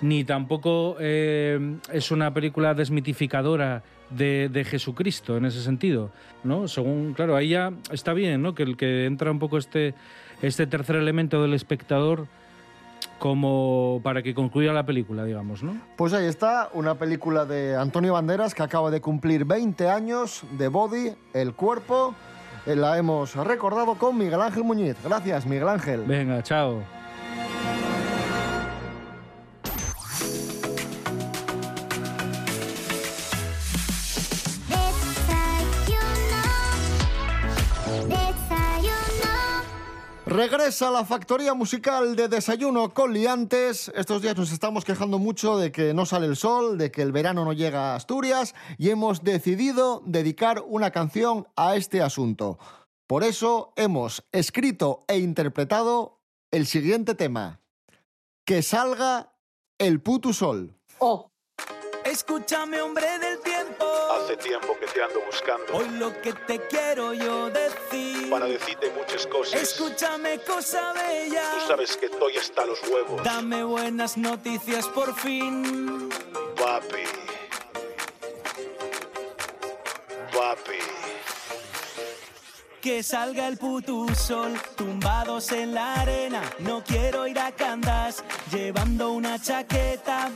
ni 0.00 0.24
tampoco 0.24 0.96
eh, 1.00 1.78
es 1.92 2.10
una 2.10 2.32
película 2.34 2.74
desmitificadora 2.74 3.82
de, 4.10 4.48
de 4.48 4.64
Jesucristo 4.64 5.36
en 5.36 5.46
ese 5.46 5.62
sentido, 5.62 6.10
¿no? 6.44 6.68
Según, 6.68 7.12
claro, 7.14 7.34
ahí 7.36 7.48
ya 7.50 7.72
está 7.90 8.12
bien, 8.12 8.42
¿no? 8.42 8.54
Que 8.54 8.62
el 8.62 8.76
que 8.76 9.06
entra 9.06 9.30
un 9.30 9.38
poco 9.38 9.58
este, 9.58 9.94
este 10.42 10.66
tercer 10.66 10.96
elemento 10.96 11.42
del 11.42 11.54
espectador 11.54 12.26
como 13.18 14.00
para 14.04 14.22
que 14.22 14.34
concluya 14.34 14.72
la 14.72 14.84
película, 14.84 15.24
digamos, 15.24 15.62
¿no? 15.62 15.76
Pues 15.96 16.12
ahí 16.12 16.26
está, 16.26 16.68
una 16.74 16.96
película 16.96 17.46
de 17.46 17.74
Antonio 17.76 18.12
Banderas 18.12 18.54
que 18.54 18.62
acaba 18.62 18.90
de 18.90 19.00
cumplir 19.00 19.44
20 19.44 19.88
años 19.88 20.42
de 20.58 20.68
Body, 20.68 21.12
El 21.32 21.54
Cuerpo. 21.54 22.14
eh, 22.66 22.76
la 22.76 22.98
hemos 22.98 23.34
recordado 23.36 23.94
con 23.94 24.18
Miguel 24.18 24.40
Ángel 24.42 24.64
Muñiz. 24.64 24.96
Gracias, 25.02 25.46
Miguel 25.46 25.68
Ángel. 25.68 26.02
Venga, 26.06 26.42
chao. 26.42 26.95
Regresa 40.36 40.90
la 40.90 41.06
factoría 41.06 41.54
musical 41.54 42.14
de 42.14 42.28
Desayuno 42.28 42.92
con 42.92 43.14
Liantes. 43.14 43.90
Estos 43.94 44.20
días 44.20 44.36
nos 44.36 44.52
estamos 44.52 44.84
quejando 44.84 45.18
mucho 45.18 45.56
de 45.56 45.72
que 45.72 45.94
no 45.94 46.04
sale 46.04 46.26
el 46.26 46.36
sol, 46.36 46.76
de 46.76 46.90
que 46.90 47.00
el 47.00 47.10
verano 47.10 47.46
no 47.46 47.54
llega 47.54 47.92
a 47.92 47.94
Asturias 47.94 48.54
y 48.76 48.90
hemos 48.90 49.24
decidido 49.24 50.02
dedicar 50.04 50.62
una 50.68 50.90
canción 50.90 51.48
a 51.56 51.74
este 51.76 52.02
asunto. 52.02 52.58
Por 53.06 53.24
eso 53.24 53.72
hemos 53.76 54.26
escrito 54.30 55.06
e 55.08 55.16
interpretado 55.20 56.20
el 56.50 56.66
siguiente 56.66 57.14
tema. 57.14 57.62
Que 58.44 58.60
salga 58.60 59.32
el 59.78 60.02
puto 60.02 60.34
sol. 60.34 60.78
Oh. 60.98 61.30
Escúchame, 62.16 62.80
hombre 62.80 63.18
del 63.18 63.38
tiempo. 63.40 63.84
Hace 64.16 64.38
tiempo 64.38 64.74
que 64.80 64.86
te 64.86 65.02
ando 65.02 65.20
buscando. 65.26 65.76
Hoy 65.76 65.86
lo 65.98 66.18
que 66.22 66.32
te 66.32 66.58
quiero 66.66 67.12
yo 67.12 67.50
decir. 67.50 68.30
Para 68.30 68.46
decirte 68.46 68.90
muchas 68.92 69.26
cosas. 69.26 69.60
Escúchame, 69.60 70.38
cosa 70.38 70.94
bella. 70.94 71.42
Tú 71.60 71.66
sabes 71.66 71.94
que 71.94 72.06
estoy 72.06 72.38
hasta 72.38 72.64
los 72.64 72.82
huevos. 72.88 73.22
Dame 73.22 73.62
buenas 73.64 74.16
noticias 74.16 74.88
por 74.88 75.14
fin. 75.14 76.08
Papi. 76.56 77.04
Papi. 80.32 80.78
Que 82.80 83.02
salga 83.02 83.46
el 83.46 83.58
puto 83.58 84.06
sol, 84.14 84.58
tumbados 84.74 85.52
en 85.52 85.74
la 85.74 85.92
arena. 85.96 86.40
No 86.60 86.82
quiero 86.82 87.26
ir 87.26 87.38
a 87.38 87.52
Candas, 87.52 88.24
llevando 88.50 89.10
una 89.10 89.38
chaqueta. 89.38 90.30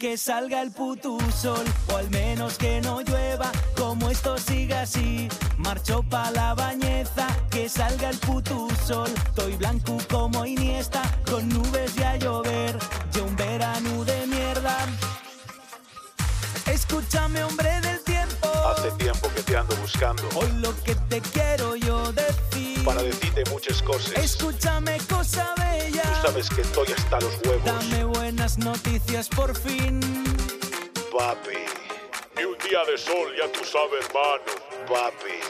Que 0.00 0.16
salga 0.16 0.62
el 0.62 0.70
puto 0.70 1.18
sol, 1.30 1.62
o 1.92 1.96
al 1.98 2.08
menos 2.08 2.56
que 2.56 2.80
no 2.80 3.02
llueva. 3.02 3.52
Como 3.76 4.08
esto 4.08 4.38
siga 4.38 4.80
así, 4.80 5.28
marcho 5.58 6.02
pa' 6.02 6.30
la 6.30 6.54
bañeza. 6.54 7.26
Que 7.50 7.68
salga 7.68 8.08
el 8.08 8.16
puto 8.16 8.66
sol, 8.86 9.10
estoy 9.26 9.56
blanco 9.56 9.98
como 10.10 10.46
Iniesta. 10.46 11.02
Con 11.30 11.50
nubes 11.50 11.94
y 11.98 12.02
a 12.02 12.16
llover, 12.16 12.78
yo 13.12 13.24
un 13.24 13.36
verano 13.36 14.02
de 14.06 14.26
mierda. 14.26 14.74
Escúchame, 16.64 17.44
hombre 17.44 17.78
del 17.82 18.00
tiempo. 18.02 18.48
Hace 18.74 18.90
tiempo 18.92 19.28
que 19.36 19.42
te 19.42 19.54
ando 19.54 19.76
buscando. 19.76 20.22
Hoy 20.34 20.50
lo 20.62 20.74
que 20.82 20.94
te 20.94 21.20
quiero 21.20 21.76
yo 21.76 22.10
decir. 22.12 22.39
Para 22.84 23.02
decirte 23.02 23.44
muchas 23.50 23.82
cosas. 23.82 24.12
Escúchame, 24.16 24.98
cosa 25.08 25.54
bella. 25.56 26.02
Tú 26.02 26.28
sabes 26.28 26.48
que 26.48 26.62
estoy 26.62 26.86
hasta 26.96 27.20
los 27.20 27.34
huevos. 27.44 27.64
Dame 27.64 28.04
buenas 28.04 28.58
noticias 28.58 29.28
por 29.28 29.56
fin. 29.56 30.00
Papi. 31.12 31.56
Ni 32.36 32.44
un 32.44 32.56
día 32.58 32.84
de 32.90 32.96
sol, 32.96 33.34
ya 33.38 33.50
tú 33.52 33.64
sabes, 33.64 34.06
hermano. 34.06 34.42
Papi. 34.88 35.40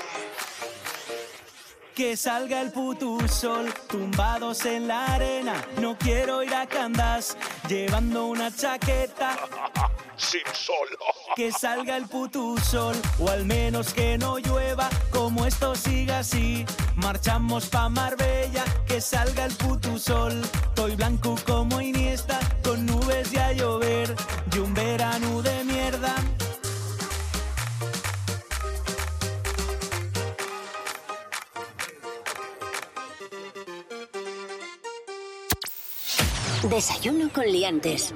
Que 1.95 2.17
salga 2.17 2.63
el 2.63 2.73
puto 2.73 3.19
sol, 3.29 3.73
tumbados 3.89 4.65
en 4.65 4.89
la 4.89 5.05
arena. 5.07 5.65
No 5.79 5.97
quiero 5.99 6.43
ir 6.43 6.55
a 6.55 6.67
Candas, 6.67 7.37
llevando 7.69 8.27
una 8.27 8.55
chaqueta. 8.55 9.39
Sin 10.17 10.47
sol. 10.53 10.89
Que 11.37 11.53
salga 11.53 11.97
el 11.97 12.07
puto 12.07 12.57
sol, 12.59 12.97
o 13.19 13.31
al 13.31 13.47
menos 13.47 13.95
que 13.95 14.19
no 14.19 14.39
llueva. 14.39 14.91
Como 15.11 15.47
esto 15.47 15.75
siga 15.75 16.19
así, 16.19 16.67
marchamos 16.97 17.67
pa' 17.67 17.89
Marbella. 17.89 18.65
Que 18.87 19.01
salga 19.01 19.47
el 19.47 19.55
puto 19.55 19.99
sol, 19.99 20.43
estoy 20.43 20.97
blanco 20.97 21.37
como 21.47 21.81
Iniesta. 21.81 22.39
Con 22.63 22.85
nubes 22.85 23.33
y 23.33 23.39
a 23.39 23.53
llover, 23.53 24.15
y 24.55 24.59
un 24.59 24.75
verano 24.75 25.41
de 25.41 25.65
mierda. 25.65 26.15
Desayuno 36.69 37.31
con 37.33 37.47
liantes. 37.47 38.13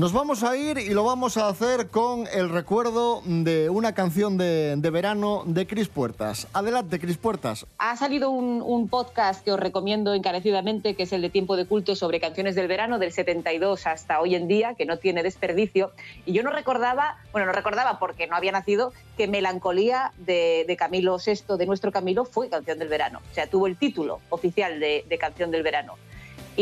Nos 0.00 0.14
vamos 0.14 0.42
a 0.44 0.56
ir 0.56 0.78
y 0.78 0.94
lo 0.94 1.04
vamos 1.04 1.36
a 1.36 1.48
hacer 1.48 1.88
con 1.88 2.26
el 2.32 2.48
recuerdo 2.48 3.20
de 3.26 3.68
una 3.68 3.94
canción 3.94 4.38
de, 4.38 4.76
de 4.78 4.90
verano 4.90 5.42
de 5.44 5.66
Cris 5.66 5.88
Puertas. 5.88 6.48
Adelante, 6.54 6.98
Cris 6.98 7.18
Puertas. 7.18 7.66
Ha 7.76 7.98
salido 7.98 8.30
un, 8.30 8.88
podcast 8.88 9.44
que 9.44 9.52
os 9.52 9.60
recomiendo 9.60 10.14
encarecidamente, 10.14 10.94
que 10.94 11.02
es 11.02 11.12
el 11.12 11.20
de 11.20 11.28
Tiempo 11.28 11.54
de 11.54 11.66
Culto 11.66 11.94
sobre 11.96 12.18
canciones 12.18 12.54
del 12.54 12.66
verano, 12.66 12.98
del 12.98 13.12
72 13.12 13.86
hasta 13.86 14.22
hoy 14.22 14.36
en 14.36 14.48
día, 14.48 14.74
que 14.74 14.86
no 14.86 14.96
tiene 14.96 15.22
desperdicio. 15.22 15.92
Y 16.24 16.32
yo 16.32 16.42
no 16.42 16.50
recordaba, 16.50 17.18
bueno, 17.32 17.44
no 17.46 17.52
recordaba 17.52 17.98
porque 17.98 18.26
no 18.26 18.36
había 18.36 18.52
nacido, 18.52 18.94
que 19.18 19.28
Melancolía 19.28 20.14
de, 20.16 20.74
Camilo 20.78 21.18
VI, 21.18 21.58
de 21.58 21.66
nuestro 21.66 21.92
Camilo, 21.92 22.24
fue 22.24 22.48
canción 22.48 22.78
del 22.78 22.88
verano. 22.88 23.20
O 23.30 23.34
sea, 23.34 23.48
tuvo 23.48 23.66
el 23.66 23.76
título 23.76 24.20
oficial 24.30 24.80
de 24.80 25.18
canción 25.20 25.50
del 25.50 25.62
verano. 25.62 25.96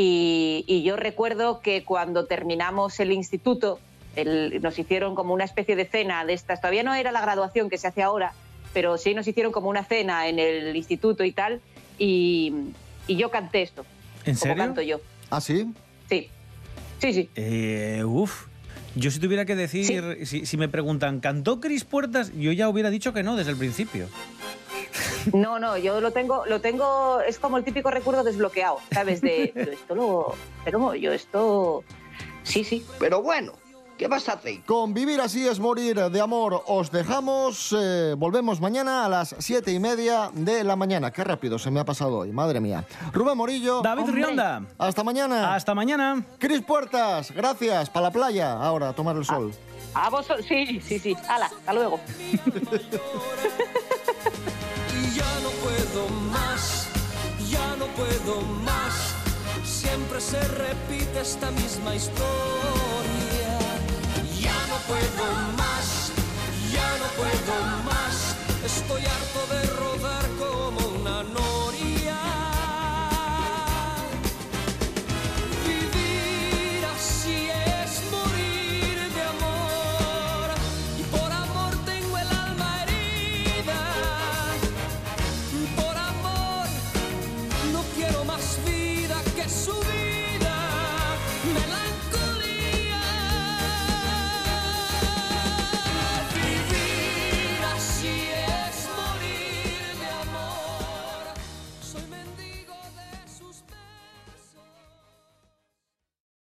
Y, 0.00 0.64
y 0.68 0.84
yo 0.84 0.94
recuerdo 0.94 1.58
que 1.60 1.82
cuando 1.82 2.26
terminamos 2.26 3.00
el 3.00 3.10
instituto, 3.10 3.80
el- 4.14 4.62
nos 4.62 4.78
hicieron 4.78 5.16
como 5.16 5.34
una 5.34 5.42
especie 5.42 5.74
de 5.74 5.86
cena 5.86 6.24
de 6.24 6.34
estas. 6.34 6.60
Todavía 6.60 6.84
no 6.84 6.94
era 6.94 7.10
la 7.10 7.20
graduación 7.20 7.68
que 7.68 7.78
se 7.78 7.88
hace 7.88 8.02
ahora, 8.02 8.32
pero 8.72 8.96
sí 8.96 9.12
nos 9.14 9.26
hicieron 9.26 9.50
como 9.50 9.68
una 9.68 9.82
cena 9.84 10.28
en 10.28 10.38
el 10.38 10.76
instituto 10.76 11.24
y 11.24 11.32
tal. 11.32 11.60
Y, 11.98 12.52
y 13.08 13.16
yo 13.16 13.32
canté 13.32 13.62
esto. 13.62 13.84
¿En 14.24 14.34
como 14.36 14.52
serio? 14.52 14.56
canto 14.64 14.82
yo. 14.82 15.00
¿Ah, 15.30 15.40
sí? 15.40 15.66
Sí. 16.08 16.28
Sí, 17.00 17.12
sí. 17.12 17.28
Eh, 17.34 18.04
uf. 18.06 18.46
Yo 18.94 19.10
si 19.10 19.18
tuviera 19.18 19.44
que 19.46 19.56
decir, 19.56 19.84
si, 20.26 20.46
si 20.46 20.56
me 20.56 20.68
preguntan, 20.68 21.18
¿cantó 21.18 21.58
Cris 21.60 21.82
Puertas? 21.84 22.30
Yo 22.38 22.52
ya 22.52 22.68
hubiera 22.68 22.90
dicho 22.90 23.12
que 23.12 23.24
no 23.24 23.34
desde 23.34 23.50
el 23.50 23.56
principio. 23.56 24.06
No, 25.32 25.58
no, 25.58 25.76
yo 25.76 26.00
lo 26.00 26.12
tengo, 26.12 26.46
lo 26.46 26.60
tengo, 26.60 27.20
es 27.20 27.38
como 27.38 27.58
el 27.58 27.64
típico 27.64 27.90
recuerdo 27.90 28.24
desbloqueado, 28.24 28.78
¿sabes? 28.92 29.20
De, 29.20 29.50
pero 29.54 29.72
esto 29.72 29.94
lo, 29.94 30.34
pero 30.64 30.94
yo 30.94 31.12
esto, 31.12 31.84
sí, 32.42 32.64
sí. 32.64 32.84
Pero 32.98 33.22
bueno, 33.22 33.52
¿qué 33.96 34.08
vas 34.08 34.28
a 34.28 34.32
hacer? 34.34 34.60
Con 34.64 34.94
Vivir 34.94 35.20
así 35.20 35.46
es 35.46 35.58
morir 35.60 35.96
de 35.96 36.20
amor 36.20 36.62
os 36.66 36.90
dejamos. 36.90 37.74
eh, 37.78 38.14
volvemos 38.16 38.60
mañana 38.60 39.04
a 39.04 39.08
las 39.08 39.34
siete 39.38 39.72
y 39.72 39.78
media 39.78 40.30
de 40.32 40.64
la 40.64 40.76
mañana. 40.76 41.10
Qué 41.10 41.24
rápido 41.24 41.58
se 41.58 41.70
me 41.70 41.80
ha 41.80 41.84
pasado 41.84 42.18
hoy, 42.18 42.32
madre 42.32 42.60
mía. 42.60 42.84
Rubén 43.12 43.36
Morillo. 43.36 43.82
David 43.82 44.04
Hombre. 44.04 44.16
Rionda. 44.16 44.62
Hasta 44.78 45.04
mañana. 45.04 45.54
Hasta 45.54 45.74
mañana. 45.74 46.24
Cris 46.38 46.62
Puertas, 46.62 47.32
gracias. 47.32 47.90
Para 47.90 48.06
la 48.06 48.12
playa, 48.12 48.52
ahora, 48.52 48.90
a 48.90 48.92
tomar 48.92 49.16
el 49.16 49.24
sol. 49.24 49.52
A 49.94 50.10
vos, 50.10 50.26
sí, 50.46 50.80
sí, 50.80 50.98
sí. 50.98 51.16
Hala, 51.28 51.46
hasta 51.46 51.72
luego. 51.72 51.98
más. 58.64 59.14
Siempre 59.64 60.20
se 60.20 60.40
repite 60.48 61.20
esta 61.20 61.50
misma 61.50 61.94
historia. 61.94 63.58
Ya 64.40 64.58
no 64.68 64.76
puedo 64.86 65.24
más, 65.56 66.12
ya 66.72 66.88
no 66.98 67.06
puedo 67.16 67.54
más. 67.84 68.36
Estoy 68.64 69.02